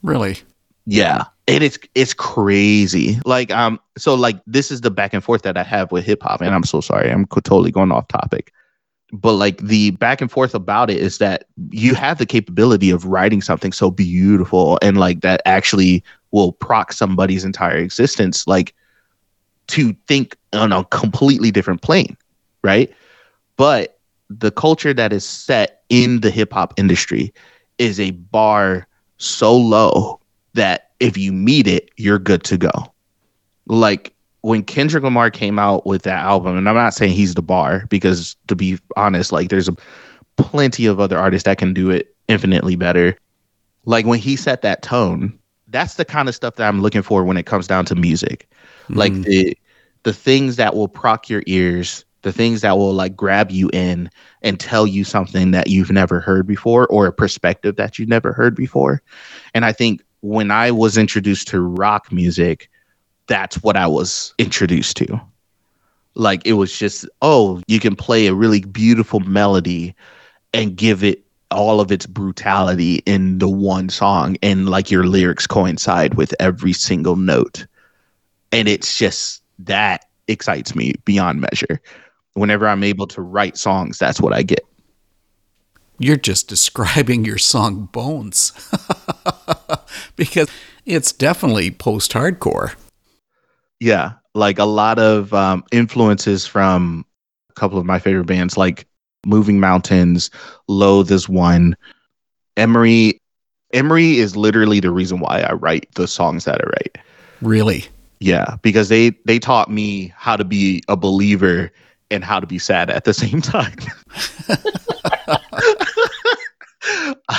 Really? 0.02 0.38
yeah. 0.86 1.24
And 1.48 1.64
it's 1.64 1.78
it's 1.96 2.14
crazy. 2.14 3.18
Like 3.26 3.52
um 3.52 3.80
so 3.98 4.16
like 4.16 4.40
this 4.46 4.72
is 4.72 4.82
the 4.82 4.92
back 4.92 5.14
and 5.14 5.24
forth 5.24 5.42
that 5.44 5.58
I 5.58 5.64
have 5.64 5.92
with 5.92 6.06
hip 6.06 6.24
hop 6.24 6.42
and 6.42 6.54
I'm 6.54 6.64
so 6.64 6.82
sorry. 6.82 7.10
I'm 7.12 7.26
totally 7.28 7.72
going 7.72 7.92
off 7.92 8.08
topic. 8.08 8.54
But 9.12 9.34
like 9.34 9.58
the 9.60 9.92
back 9.92 10.22
and 10.22 10.32
forth 10.32 10.56
about 10.56 10.90
it 10.90 10.98
is 10.98 11.18
that 11.20 11.46
you 11.72 11.96
have 11.96 12.18
the 12.18 12.26
capability 12.26 12.90
of 12.90 13.06
writing 13.06 13.42
something 13.42 13.72
so 13.72 13.92
beautiful 13.92 14.80
and 14.82 14.98
like 14.98 15.22
that 15.22 15.42
actually 15.46 16.04
will 16.34 16.52
proc 16.52 16.92
somebody's 16.92 17.46
entire 17.46 17.78
existence 17.78 18.46
like 18.46 18.76
to 19.68 19.96
think 20.08 20.36
on 20.52 20.74
a 20.74 20.84
completely 20.86 21.52
different 21.52 21.82
plane, 21.82 22.18
right? 22.64 22.94
But 23.56 24.00
the 24.30 24.52
culture 24.52 24.94
that 24.94 25.14
is 25.14 25.24
set 25.24 25.84
in 25.90 26.20
the 26.20 26.32
hip 26.32 26.52
hop 26.52 26.74
industry 26.76 27.34
is 27.78 28.00
a 28.00 28.12
bar 28.12 28.88
so 29.18 29.56
low 29.56 30.20
that 30.54 30.92
if 31.00 31.18
you 31.18 31.32
meet 31.32 31.68
it, 31.68 31.90
you're 31.96 32.20
good 32.20 32.44
to 32.46 32.58
go. 32.58 32.72
Like 33.68 34.14
when 34.42 34.64
Kendrick 34.64 35.04
Lamar 35.04 35.32
came 35.32 35.58
out 35.58 35.86
with 35.86 36.02
that 36.04 36.24
album, 36.24 36.58
and 36.58 36.68
I'm 36.68 36.76
not 36.76 36.94
saying 36.94 37.14
he's 37.14 37.36
the 37.36 37.42
bar 37.42 37.86
because 37.90 38.36
to 38.48 38.56
be 38.56 38.78
honest, 38.98 39.32
like 39.32 39.50
there's 39.50 39.70
a, 39.70 39.76
plenty 40.36 40.86
of 40.88 41.00
other 41.00 41.18
artists 41.18 41.46
that 41.46 41.58
can 41.58 41.74
do 41.74 41.90
it 41.90 42.16
infinitely 42.28 42.76
better. 42.76 43.16
Like 43.86 44.06
when 44.06 44.20
he 44.20 44.36
set 44.36 44.62
that 44.64 44.82
tone, 44.82 45.38
that's 45.74 45.96
the 45.96 46.06
kind 46.06 46.30
of 46.30 46.36
stuff 46.36 46.56
that 46.56 46.68
I'm 46.68 46.82
looking 46.82 47.02
for 47.02 47.26
when 47.26 47.36
it 47.36 47.46
comes 47.46 47.68
down 47.68 47.84
to 47.86 47.96
music. 47.96 48.48
Like 48.90 49.12
mm-hmm. 49.12 49.24
the 49.24 49.58
the 50.04 50.14
things 50.14 50.56
that 50.58 50.76
will 50.76 50.88
proc 50.88 51.30
your 51.30 51.44
ears, 51.48 52.06
the 52.22 52.32
things 52.32 52.62
that 52.62 52.78
will 52.78 52.94
like 52.94 53.16
grab 53.16 53.52
you 53.52 53.70
in 53.74 54.10
and 54.42 54.60
tell 54.60 54.86
you 54.86 55.04
something 55.04 55.52
that 55.52 55.68
you've 55.68 55.92
never 55.92 56.20
heard 56.20 56.46
before 56.46 56.88
or 56.88 57.08
a 57.08 57.14
perspective 57.14 57.76
that 57.78 57.98
you've 57.98 58.10
never 58.10 58.34
heard 58.34 58.56
before. 58.56 59.02
And 59.54 59.66
I 59.66 59.72
think 59.72 60.02
when 60.22 60.52
I 60.52 60.72
was 60.72 60.98
introduced 60.98 61.48
to 61.50 61.62
rock 61.62 62.12
music, 62.12 62.70
that's 63.28 63.62
what 63.64 63.76
I 63.76 63.88
was 63.88 64.34
introduced 64.38 64.98
to. 64.98 65.20
Like 66.16 66.46
it 66.46 66.54
was 66.54 66.78
just, 66.78 67.08
oh, 67.22 67.62
you 67.68 67.80
can 67.80 67.96
play 67.96 68.28
a 68.28 68.34
really 68.34 68.62
beautiful 68.62 69.22
melody 69.22 69.96
and 70.54 70.76
give 70.76 71.04
it 71.04 71.23
all 71.54 71.80
of 71.80 71.92
its 71.92 72.06
brutality 72.06 72.96
in 73.06 73.40
the 73.40 73.50
one 73.50 73.90
song 73.90 74.36
and 74.42 74.70
like 74.70 74.92
your 74.92 75.06
lyrics 75.06 75.48
coincide 75.48 76.16
with 76.16 76.34
every 76.40 76.74
single 76.74 77.16
note. 77.16 77.66
And 78.52 78.68
it's 78.68 78.98
just 78.98 79.42
that 79.60 80.06
excites 80.28 80.76
me 80.76 80.94
beyond 81.06 81.42
measure. 81.42 81.82
Whenever 82.34 82.68
I'm 82.68 82.84
able 82.84 83.08
to 83.08 83.22
write 83.22 83.58
songs, 83.58 83.98
that's 83.98 84.20
what 84.20 84.34
I 84.34 84.44
get. 84.44 84.66
You're 86.00 86.18
just 86.18 86.48
describing 86.48 87.24
your 87.24 87.38
song 87.38 87.86
Bones. 87.92 88.52
because 90.16 90.50
it's 90.86 91.12
definitely 91.12 91.72
post 91.72 92.12
hardcore. 92.12 92.76
Yeah, 93.80 94.14
like 94.34 94.60
a 94.60 94.66
lot 94.66 95.00
of 95.00 95.34
um, 95.34 95.64
influences 95.72 96.48
from 96.48 97.06
a 97.50 97.54
couple 97.54 97.78
of 97.78 97.86
my 97.86 98.00
favorite 98.00 98.26
bands, 98.26 98.58
like 98.58 98.88
Moving 99.26 99.60
Mountains, 99.60 100.30
Loathe 100.68 101.12
is 101.12 101.28
one. 101.30 101.76
Emery, 102.58 103.20
Emery 103.74 104.18
is 104.18 104.36
literally 104.36 104.80
the 104.80 104.92
reason 104.92 105.20
why 105.20 105.42
I 105.42 105.54
write 105.54 105.94
the 105.96 106.08
songs 106.08 106.46
that 106.46 106.62
I 106.62 106.66
write. 106.66 106.98
Really? 107.42 107.86
Yeah, 108.20 108.58
because 108.62 108.90
they 108.90 109.10
they 109.26 109.40
taught 109.40 109.70
me 109.70 110.14
how 110.16 110.38
to 110.38 110.46
be 110.46 110.82
a 110.88 110.96
believer 110.96 111.72
and 112.10 112.24
how 112.24 112.40
to 112.40 112.48
be 112.48 112.60
sad 112.60 112.90
at 112.90 113.04
the 113.04 113.14
same 113.14 113.42
time. 113.42 113.76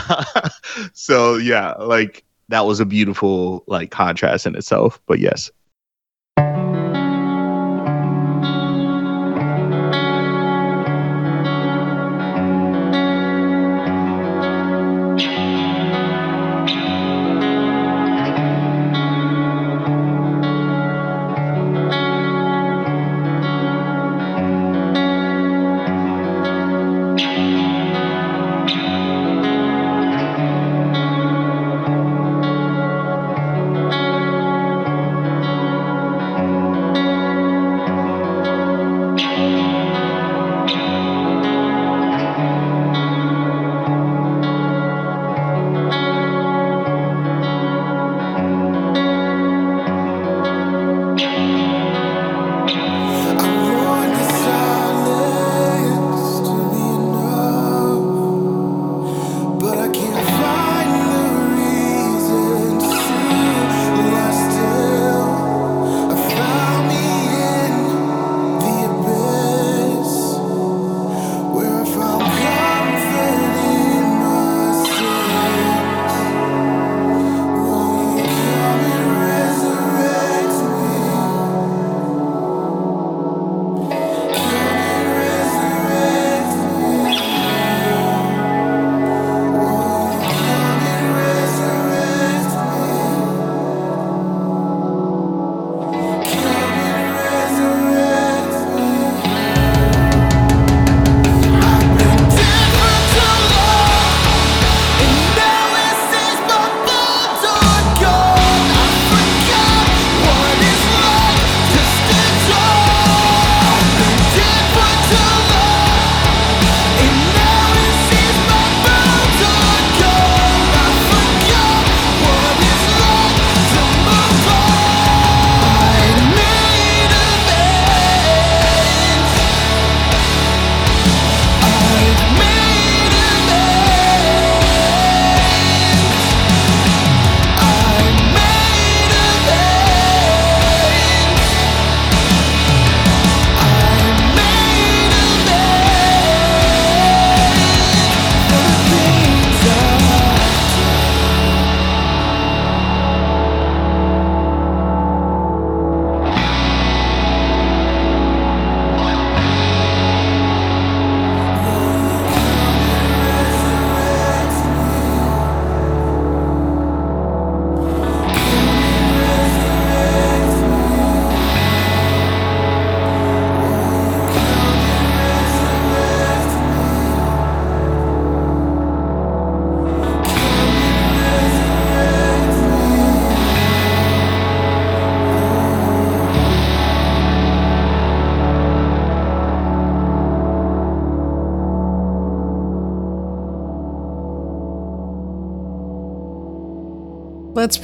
so 0.92 1.36
yeah, 1.36 1.72
like 1.74 2.24
that 2.48 2.66
was 2.66 2.80
a 2.80 2.86
beautiful 2.86 3.64
like 3.66 3.90
contrast 3.90 4.46
in 4.46 4.54
itself. 4.56 5.00
But 5.06 5.18
yes. 5.20 5.50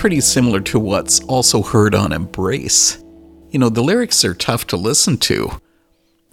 Pretty 0.00 0.20
similar 0.22 0.60
to 0.60 0.78
what's 0.78 1.20
also 1.24 1.60
heard 1.60 1.94
on 1.94 2.10
Embrace. 2.10 3.04
You 3.50 3.58
know, 3.58 3.68
the 3.68 3.82
lyrics 3.82 4.24
are 4.24 4.32
tough 4.32 4.66
to 4.68 4.76
listen 4.78 5.18
to. 5.18 5.60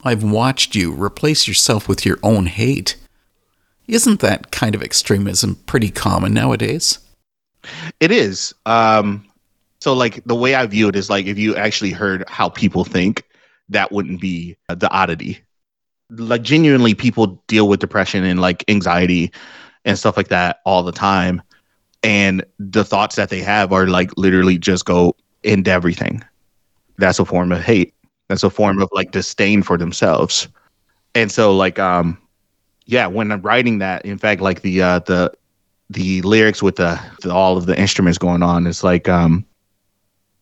I've 0.06 0.24
watched 0.24 0.74
you 0.74 0.94
replace 0.94 1.50
yourself 1.50 1.90
with 1.90 2.06
your 2.06 2.18
own 2.24 2.46
hate. 2.46 2.96
Isn't 3.86 4.22
that 4.22 4.52
kind 4.52 4.74
of 4.74 4.82
extremism 4.82 5.56
pretty 5.66 5.90
common 5.90 6.34
nowadays? 6.34 7.00
It 8.00 8.10
is. 8.10 8.56
Um, 8.66 9.28
so, 9.82 9.94
like, 9.94 10.24
the 10.24 10.36
way 10.36 10.56
I 10.56 10.66
view 10.66 10.88
it 10.88 10.96
is 10.96 11.10
like 11.10 11.26
if 11.26 11.38
you 11.38 11.54
actually 11.58 11.92
heard 11.92 12.24
how 12.30 12.48
people 12.48 12.86
think, 12.86 13.26
that 13.68 13.92
wouldn't 13.92 14.22
be 14.22 14.56
the 14.70 14.90
oddity. 14.92 15.40
Like, 16.10 16.44
genuinely, 16.44 16.94
people 16.94 17.44
deal 17.48 17.68
with 17.68 17.82
depression 17.82 18.24
and 18.24 18.40
like 18.40 18.64
anxiety 18.70 19.34
and 19.84 20.00
stuff 20.00 20.16
like 20.16 20.30
that 20.30 20.62
all 20.64 20.84
the 20.84 20.94
time. 20.94 21.42
And 22.04 22.46
the 22.60 22.86
thoughts 22.86 23.16
that 23.16 23.30
they 23.30 23.42
have 23.42 23.74
are 23.74 23.88
like 23.88 24.12
literally 24.18 24.58
just 24.58 24.86
go 24.86 25.16
into 25.44 25.72
everything. 25.72 26.24
That's 26.98 27.20
a 27.20 27.26
form 27.26 27.52
of 27.52 27.62
hate. 27.62 27.94
That's 28.30 28.44
a 28.44 28.50
form 28.50 28.82
of 28.82 28.90
like 28.92 29.12
disdain 29.12 29.64
for 29.64 29.78
themselves. 29.78 30.48
And 31.16 31.32
so, 31.32 31.56
like, 31.56 31.80
um, 31.80 32.18
yeah, 32.86 33.08
when 33.08 33.32
I'm 33.32 33.42
writing 33.42 33.80
that, 33.80 34.06
in 34.06 34.18
fact, 34.18 34.42
like 34.42 34.62
the 34.62 34.82
uh, 34.82 35.00
the 35.00 35.32
the 35.90 36.22
lyrics 36.22 36.62
with 36.62 36.76
the, 36.76 37.00
the 37.22 37.34
all 37.34 37.58
of 37.58 37.66
the 37.66 37.78
instruments 37.80 38.18
going 38.18 38.44
on, 38.44 38.68
it's 38.68 38.84
like 38.84 39.08
um, 39.10 39.46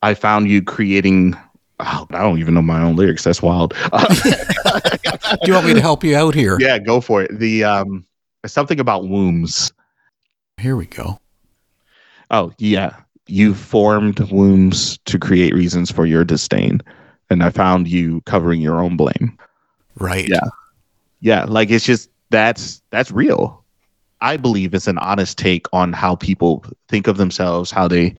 I 0.02 0.14
found 0.14 0.50
you 0.50 0.62
creating. 0.62 1.36
Oh, 1.80 2.08
I 2.12 2.22
don't 2.22 2.40
even 2.40 2.54
know 2.54 2.62
my 2.62 2.82
own 2.82 2.96
lyrics. 2.96 3.24
That's 3.24 3.42
wild. 3.42 3.74
Do 3.94 4.32
you 5.44 5.54
want 5.54 5.66
me 5.66 5.74
to 5.74 5.82
help 5.82 6.04
you 6.04 6.16
out 6.16 6.34
here? 6.34 6.58
yeah, 6.60 6.80
go 6.80 7.02
for 7.02 7.24
it. 7.24 7.38
The 7.38 7.64
um, 7.64 8.06
something 8.46 8.80
about 8.80 9.08
wombs. 9.08 9.74
Here 10.58 10.76
we 10.76 10.86
go. 10.86 11.20
Oh 12.32 12.52
yeah, 12.58 12.96
you 13.28 13.54
formed 13.54 14.20
wombs 14.32 14.98
to 15.06 15.20
create 15.20 15.54
reasons 15.54 15.92
for 15.92 16.06
your 16.06 16.24
disdain, 16.24 16.82
and 17.30 17.44
I 17.44 17.50
found 17.50 17.88
you 17.88 18.22
covering 18.22 18.62
your 18.62 18.80
own 18.80 18.98
blame. 18.98 19.38
Right. 19.98 20.28
Yeah. 20.28 20.48
Yeah, 21.22 21.46
like 21.46 21.72
it's 21.72 21.86
just 21.86 22.10
that's 22.30 22.82
that's 22.92 23.12
real. 23.12 23.64
I 24.22 24.38
believe 24.38 24.74
it's 24.74 24.88
an 24.88 24.98
honest 25.00 25.38
take 25.38 25.68
on 25.74 25.94
how 25.94 26.16
people 26.16 26.66
think 26.88 27.08
of 27.08 27.18
themselves, 27.18 27.72
how 27.72 27.88
they 27.88 28.16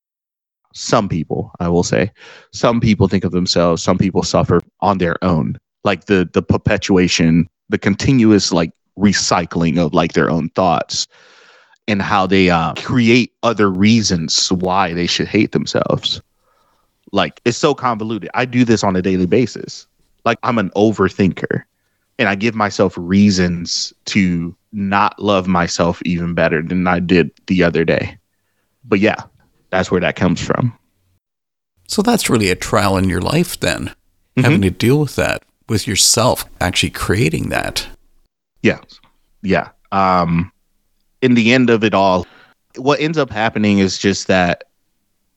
some 0.73 1.09
people, 1.09 1.53
I 1.61 1.69
will 1.69 1.83
say, 1.83 2.11
some 2.53 2.81
people 2.81 3.09
think 3.09 3.25
of 3.25 3.33
themselves, 3.33 3.83
some 3.83 3.97
people 3.97 4.23
suffer 4.23 4.61
on 4.81 4.99
their 4.99 5.23
own. 5.25 5.59
Like 5.85 6.07
the 6.07 6.29
the 6.33 6.43
perpetuation, 6.43 7.49
the 7.69 7.79
continuous 7.79 8.53
like 8.53 8.73
recycling 8.99 9.79
of 9.79 9.95
like 9.95 10.15
their 10.15 10.31
own 10.31 10.49
thoughts 10.51 11.07
and 11.89 12.03
how 12.03 12.27
they 12.27 12.51
uh, 12.51 12.75
create 12.75 13.33
other 13.43 13.71
reasons 13.71 14.51
why 14.53 14.93
they 14.93 15.07
should 15.07 15.29
hate 15.29 15.53
themselves. 15.53 16.21
Like 17.13 17.41
it's 17.45 17.59
so 17.59 17.75
convoluted. 17.75 18.31
I 18.35 18.45
do 18.45 18.65
this 18.65 18.83
on 18.83 18.97
a 18.97 19.03
daily 19.03 19.27
basis. 19.27 19.87
Like 20.25 20.39
I'm 20.43 20.59
an 20.59 20.71
overthinker 20.71 21.63
and 22.19 22.29
I 22.29 22.35
give 22.35 22.55
myself 22.55 22.95
reasons 22.97 23.93
to 24.07 24.57
not 24.73 25.19
love 25.21 25.47
myself 25.47 26.03
even 26.05 26.35
better 26.35 26.63
than 26.63 26.87
I 26.87 27.01
did 27.01 27.31
the 27.47 27.63
other 27.63 27.85
day. 27.85 28.19
But 28.85 29.01
yeah, 29.01 29.23
that's 29.71 29.91
where 29.91 30.01
that 30.01 30.17
comes 30.17 30.41
from. 30.41 30.77
So 31.89 32.03
that's 32.03 32.29
really 32.29 32.51
a 32.51 32.57
trial 32.57 32.97
in 32.97 33.09
your 33.09 33.21
life 33.21 33.59
then, 33.61 33.95
having 34.37 34.63
to 34.63 34.71
deal 34.71 34.99
with 34.99 35.15
that 35.17 35.45
with 35.69 35.87
yourself, 35.87 36.45
actually 36.61 36.91
creating 36.91 37.49
that. 37.51 37.87
Yeah. 38.63 38.81
Yeah. 39.43 39.71
Um 39.93 40.51
in 41.23 41.35
the 41.35 41.53
end 41.53 41.71
of 41.71 41.85
it 41.85 41.95
all, 41.95 42.27
what 42.77 43.01
ends 43.01 43.19
up 43.19 43.31
happening 43.31 43.79
is 43.79 43.99
just 43.99 44.27
that 44.27 44.65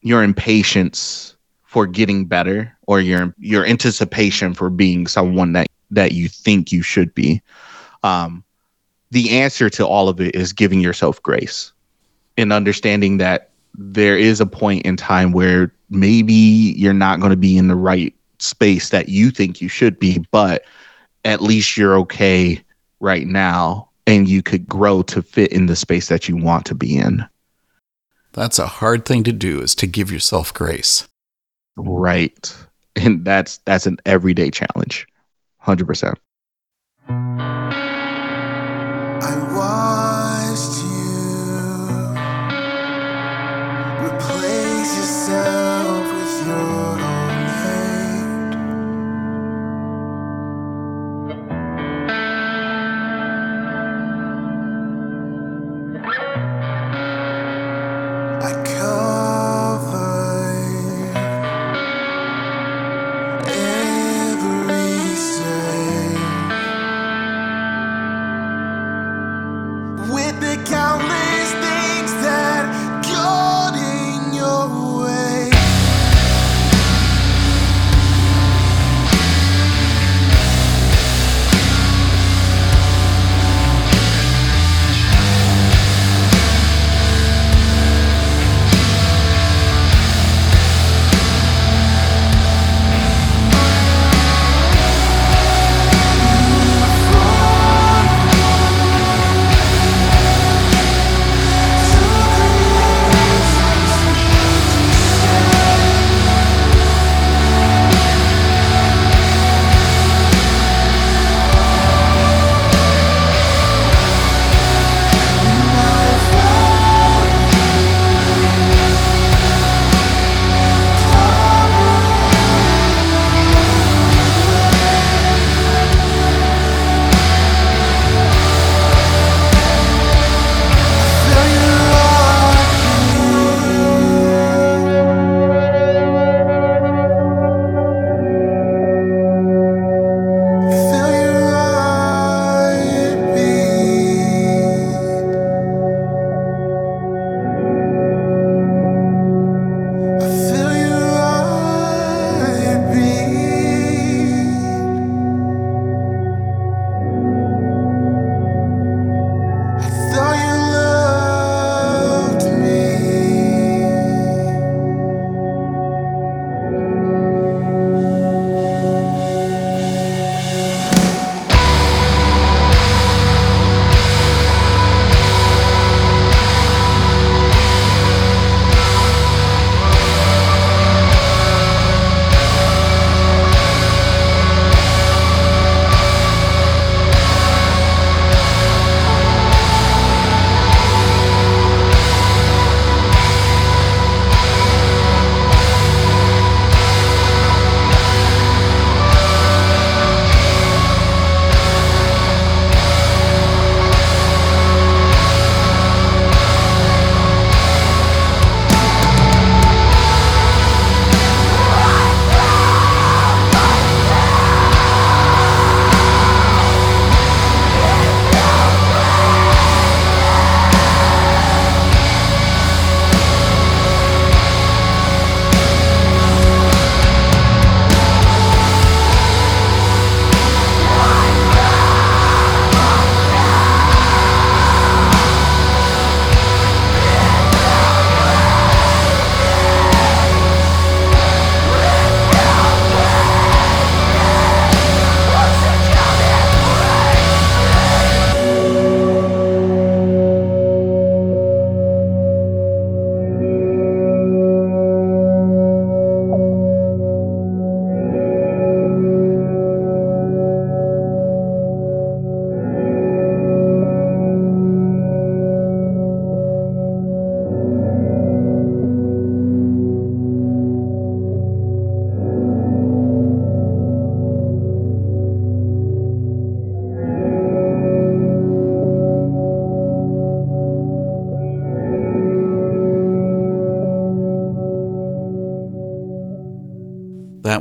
your 0.02 0.24
impatience 0.24 1.36
for 1.64 1.86
getting 1.86 2.26
better 2.26 2.76
or 2.88 3.00
your 3.00 3.34
your 3.38 3.66
anticipation 3.66 4.54
for 4.54 4.70
being 4.70 5.08
someone 5.08 5.54
that 5.54 5.68
that 5.92 6.14
you 6.14 6.28
think 6.28 6.72
you 6.72 6.82
should 6.82 7.14
be. 7.14 7.42
Um 8.04 8.44
the 9.12 9.40
answer 9.40 9.70
to 9.70 9.86
all 9.86 10.10
of 10.10 10.22
it 10.22 10.36
is 10.36 10.54
giving 10.54 10.80
yourself 10.80 11.22
grace 11.24 11.72
and 12.38 12.54
understanding 12.54 13.18
that 13.18 13.50
there 13.76 14.18
is 14.18 14.40
a 14.40 14.46
point 14.46 14.86
in 14.86 14.96
time 14.96 15.32
where 15.32 15.74
maybe 15.90 16.34
you're 16.34 16.94
not 16.94 17.20
going 17.20 17.32
to 17.32 17.38
be 17.38 17.58
in 17.58 17.68
the 17.68 17.76
right 17.76 18.14
space 18.38 18.90
that 18.90 19.10
you 19.10 19.32
think 19.32 19.62
you 19.62 19.68
should 19.68 19.98
be, 20.00 20.24
but 20.32 20.64
at 21.26 21.42
least 21.42 21.76
you're 21.76 21.98
okay 21.98 22.62
right 23.00 23.26
now 23.26 23.89
and 24.10 24.28
you 24.28 24.42
could 24.42 24.68
grow 24.68 25.04
to 25.04 25.22
fit 25.22 25.54
in 25.54 25.68
the 25.68 25.76
space 25.76 26.08
that 26.08 26.28
you 26.28 26.36
want 26.36 26.66
to 26.66 26.74
be 26.74 26.98
in. 26.98 27.24
That's 28.34 28.58
a 28.58 28.66
hard 28.66 29.06
thing 29.06 29.24
to 29.26 29.32
do 29.32 29.62
is 29.62 29.76
to 29.76 29.86
give 29.86 30.12
yourself 30.12 30.52
grace. 30.52 31.08
Right. 31.78 32.52
And 32.96 33.24
that's 33.24 33.58
that's 33.66 33.86
an 33.86 33.98
everyday 34.08 34.50
challenge. 34.50 35.06
100%. 35.64 36.16
I 37.08 37.14
watched 39.56 40.84
you 40.84 42.10
replace 44.06 44.98
yourself 44.98 45.69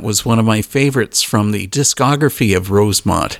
was 0.09 0.25
one 0.25 0.39
of 0.39 0.45
my 0.45 0.59
favorites 0.59 1.21
from 1.21 1.51
the 1.51 1.67
discography 1.67 2.57
of 2.57 2.71
Rosemont. 2.71 3.39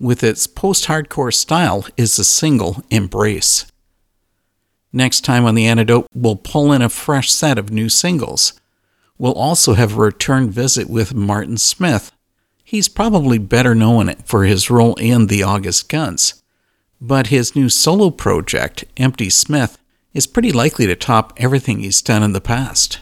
With 0.00 0.24
its 0.24 0.48
post 0.48 0.86
hardcore 0.86 1.32
style 1.32 1.86
is 1.96 2.16
the 2.16 2.24
single 2.24 2.82
Embrace. 2.90 3.66
Next 4.92 5.20
time 5.20 5.44
on 5.44 5.54
The 5.54 5.68
Antidote, 5.68 6.08
we'll 6.12 6.34
pull 6.34 6.72
in 6.72 6.82
a 6.82 6.88
fresh 6.88 7.30
set 7.30 7.58
of 7.58 7.70
new 7.70 7.88
singles. 7.88 8.60
We'll 9.18 9.34
also 9.34 9.74
have 9.74 9.96
a 9.96 10.00
return 10.00 10.50
visit 10.50 10.90
with 10.90 11.14
Martin 11.14 11.58
Smith. 11.58 12.10
He's 12.64 12.88
probably 12.88 13.38
better 13.38 13.76
known 13.76 14.16
for 14.24 14.42
his 14.42 14.68
role 14.68 14.96
in 14.96 15.28
The 15.28 15.44
August 15.44 15.88
Guns, 15.88 16.42
but 17.00 17.28
his 17.28 17.54
new 17.54 17.68
solo 17.68 18.10
project, 18.10 18.84
Empty 18.96 19.30
Smith, 19.30 19.78
is 20.12 20.26
pretty 20.26 20.50
likely 20.50 20.88
to 20.88 20.96
top 20.96 21.32
everything 21.36 21.78
he's 21.78 22.02
done 22.02 22.24
in 22.24 22.32
the 22.32 22.40
past. 22.40 22.98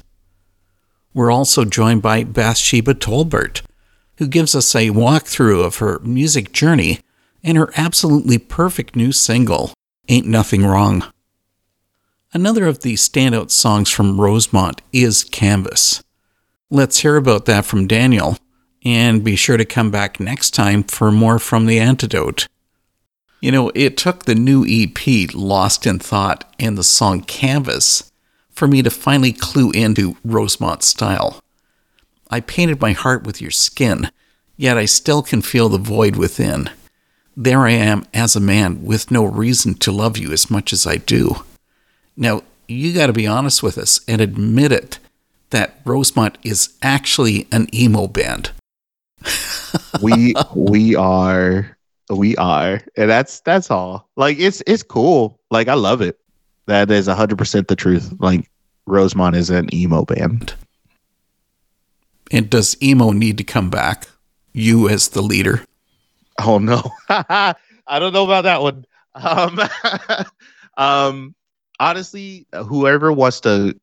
We're 1.15 1.31
also 1.31 1.65
joined 1.65 2.01
by 2.03 2.25
Bathsheba 2.25 2.95
Tolbert, 2.95 3.63
who 4.17 4.27
gives 4.27 4.55
us 4.55 4.75
a 4.75 4.91
walkthrough 4.91 5.65
of 5.65 5.77
her 5.77 5.99
music 6.01 6.53
journey 6.53 7.01
and 7.43 7.59
her 7.59 7.71
absolutely 7.77 8.39
perfect 8.39 8.97
new 8.97 9.13
single, 9.13 9.75
Ain't 10.09 10.27
Nothing 10.27 10.65
Wrong. 10.65 11.05
Another 12.33 12.67
of 12.67 12.81
the 12.81 12.95
standout 12.95 13.51
songs 13.51 13.91
from 13.91 14.21
Rosemont 14.21 14.81
is 14.93 15.25
Canvas. 15.25 16.03
Let's 16.71 17.01
hear 17.01 17.17
about 17.17 17.45
that 17.45 17.67
from 17.67 17.87
Daniel, 17.87 18.39
and 18.85 19.23
be 19.23 19.37
sure 19.37 19.59
to 19.59 19.67
come 19.67 19.91
back 19.91 20.19
next 20.19 20.53
time 20.53 20.83
for 20.83 21.13
more 21.13 21.39
from 21.39 21.67
The 21.67 21.79
Antidote. 21.79 22.49
You 23.41 23.53
know, 23.53 23.71
it 23.75 23.99
took 23.99 24.25
the 24.25 24.35
new 24.35 24.65
EP, 24.67 25.35
Lost 25.35 25.87
in 25.87 25.99
Thought, 25.99 26.51
and 26.59 26.79
the 26.79 26.85
song 26.85 27.21
Canvas 27.23 28.12
for 28.53 28.69
me 28.69 28.83
to 28.83 28.91
finally 28.91 29.33
clue 29.33 29.71
into 29.73 30.17
Rosemont 30.25 30.83
style. 30.83 31.43
I 32.31 32.41
painted 32.41 32.81
my 32.81 32.93
heart 32.93 33.25
with 33.25 33.41
your 33.41 33.51
skin, 33.51 34.11
yet 34.57 34.79
I 34.79 34.85
still 34.85 35.23
can 35.23 35.43
feel 35.43 35.69
the 35.69 35.79
void 35.79 36.17
within. 36.17 36.71
There 37.37 37.67
I 37.67 37.73
am 37.73 38.05
as 38.13 38.37
a 38.37 38.41
man 38.41 38.85
with 38.85 39.11
no 39.11 39.25
reason 39.25 39.75
to 39.75 39.93
love 39.93 40.19
you 40.19 40.33
as 40.33 40.51
much 40.51 40.73
as 40.73 40.87
I 40.87 40.97
do. 40.97 41.45
Now, 42.17 42.43
you 42.69 42.93
got 42.93 43.07
to 43.07 43.13
be 43.13 43.27
honest 43.27 43.63
with 43.63 43.79
us 43.79 44.01
and 44.07 44.21
admit 44.21 44.73
it 44.73 44.99
that 45.51 45.81
Rosemont 45.85 46.39
is 46.43 46.75
actually 46.83 47.47
an 47.53 47.69
emo 47.75 48.07
band. 48.07 48.53
we 50.03 50.35
we 50.55 50.95
are 50.95 51.77
we 52.11 52.37
are 52.37 52.81
and 52.97 53.09
that's 53.09 53.41
that's 53.41 53.71
all 53.71 54.09
like 54.17 54.39
it's 54.39 54.63
it's 54.67 54.83
cool 54.83 55.41
like 55.51 55.69
i 55.69 55.75
love 55.75 56.01
it 56.01 56.19
that 56.67 56.91
is 56.91 57.09
100% 57.09 57.69
the 57.69 57.77
truth. 57.77 58.13
Like 58.19 58.51
rosemont 58.87 59.37
is 59.37 59.51
an 59.51 59.73
emo 59.75 60.05
band. 60.05 60.55
And 62.31 62.49
does 62.49 62.81
emo 62.83 63.11
need 63.11 63.39
to 63.39 63.45
come 63.45 63.71
back? 63.71 64.07
You 64.53 64.89
as 64.89 65.09
the 65.09 65.23
leader. 65.23 65.65
Oh 66.41 66.59
no. 66.59 66.83
I 67.09 67.55
don't 67.99 68.13
know 68.13 68.25
about 68.25 68.45
that 68.45 68.63
one. 68.63 68.85
Um 69.15 69.61
um 70.79 71.35
honestly 71.79 72.47
whoever 72.67 73.13
wants 73.13 73.41
to 73.41 73.79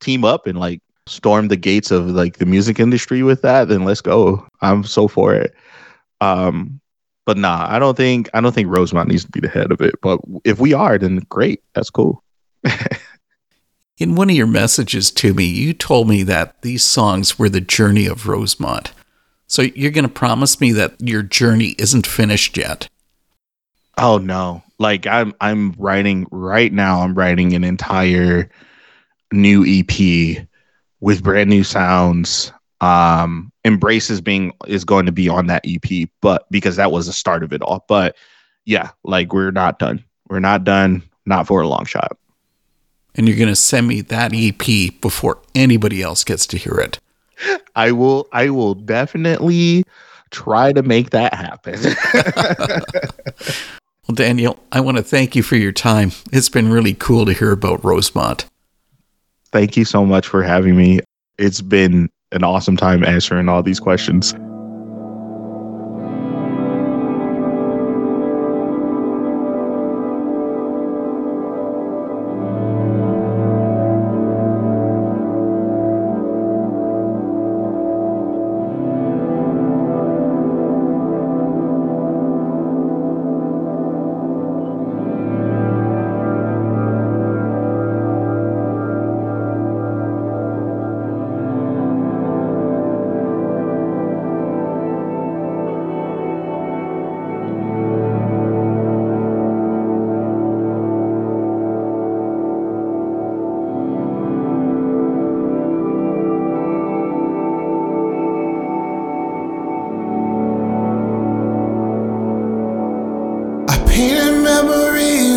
team 0.00 0.24
up 0.24 0.46
and 0.46 0.58
like 0.58 0.82
storm 1.06 1.48
the 1.48 1.56
gates 1.56 1.90
of 1.90 2.08
like 2.08 2.38
the 2.38 2.46
music 2.46 2.78
industry 2.80 3.22
with 3.22 3.42
that 3.42 3.68
then 3.68 3.84
let's 3.84 4.00
go. 4.00 4.46
I'm 4.60 4.84
so 4.84 5.08
for 5.08 5.34
it. 5.34 5.54
Um 6.20 6.80
but 7.26 7.38
nah 7.38 7.66
i 7.70 7.78
don't 7.78 7.96
think 7.96 8.28
i 8.34 8.40
don't 8.42 8.54
think 8.54 8.68
rosemont 8.68 9.08
needs 9.08 9.24
to 9.24 9.30
be 9.30 9.40
the 9.40 9.48
head 9.48 9.72
of 9.72 9.80
it. 9.80 9.94
But 10.02 10.20
if 10.44 10.58
we 10.58 10.74
are 10.74 10.98
then 10.98 11.24
great. 11.30 11.62
That's 11.74 11.90
cool 11.90 12.23
in 13.98 14.14
one 14.14 14.30
of 14.30 14.36
your 14.36 14.46
messages 14.46 15.10
to 15.10 15.34
me 15.34 15.44
you 15.44 15.72
told 15.72 16.08
me 16.08 16.22
that 16.22 16.60
these 16.62 16.82
songs 16.82 17.38
were 17.38 17.48
the 17.48 17.60
journey 17.60 18.06
of 18.06 18.26
rosemont. 18.26 18.92
So 19.46 19.62
you're 19.62 19.90
going 19.90 20.06
to 20.06 20.12
promise 20.12 20.60
me 20.60 20.72
that 20.72 20.94
your 21.00 21.22
journey 21.22 21.74
isn't 21.78 22.06
finished 22.06 22.56
yet? 22.56 22.88
Oh 23.98 24.18
no. 24.18 24.62
Like 24.78 25.06
i'm 25.06 25.32
i'm 25.40 25.72
writing 25.78 26.26
right 26.32 26.72
now 26.72 27.00
i'm 27.00 27.14
writing 27.14 27.54
an 27.54 27.62
entire 27.62 28.50
new 29.32 29.64
ep 29.64 30.46
with 31.00 31.22
brand 31.22 31.50
new 31.50 31.62
sounds. 31.62 32.52
Um 32.80 33.52
embraces 33.64 34.20
being 34.20 34.52
is 34.66 34.84
going 34.84 35.06
to 35.06 35.12
be 35.12 35.28
on 35.28 35.46
that 35.46 35.64
ep 35.64 36.10
but 36.20 36.46
because 36.50 36.76
that 36.76 36.90
was 36.90 37.06
the 37.06 37.12
start 37.12 37.44
of 37.44 37.52
it 37.52 37.62
all. 37.62 37.84
But 37.86 38.16
yeah 38.64 38.90
like 39.04 39.32
we're 39.32 39.52
not 39.52 39.78
done. 39.78 40.04
We're 40.28 40.40
not 40.40 40.64
done. 40.64 41.02
Not 41.26 41.46
for 41.46 41.60
a 41.60 41.68
long 41.68 41.84
shot 41.84 42.18
and 43.14 43.28
you're 43.28 43.36
going 43.36 43.48
to 43.48 43.56
send 43.56 43.86
me 43.86 44.00
that 44.00 44.32
ep 44.34 45.00
before 45.00 45.40
anybody 45.54 46.02
else 46.02 46.24
gets 46.24 46.46
to 46.46 46.56
hear 46.56 46.74
it 46.74 46.98
i 47.74 47.90
will 47.90 48.28
i 48.32 48.48
will 48.48 48.74
definitely 48.74 49.84
try 50.30 50.72
to 50.72 50.82
make 50.82 51.10
that 51.10 51.34
happen 51.34 51.78
well 54.08 54.14
daniel 54.14 54.58
i 54.72 54.80
want 54.80 54.96
to 54.96 55.02
thank 55.02 55.36
you 55.36 55.42
for 55.42 55.56
your 55.56 55.72
time 55.72 56.10
it's 56.32 56.48
been 56.48 56.70
really 56.70 56.94
cool 56.94 57.24
to 57.26 57.32
hear 57.32 57.52
about 57.52 57.84
rosemont 57.84 58.46
thank 59.54 59.76
you 59.76 59.84
so 59.84 60.04
much 60.04 60.26
for 60.26 60.42
having 60.42 60.76
me. 60.76 61.00
It's 61.38 61.60
been 61.62 62.10
an 62.32 62.42
awesome 62.42 62.76
time 62.76 63.04
answering 63.04 63.48
all 63.48 63.62
these 63.62 63.80
questions. 63.80 64.34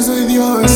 With 0.08 0.32
your 0.32 0.68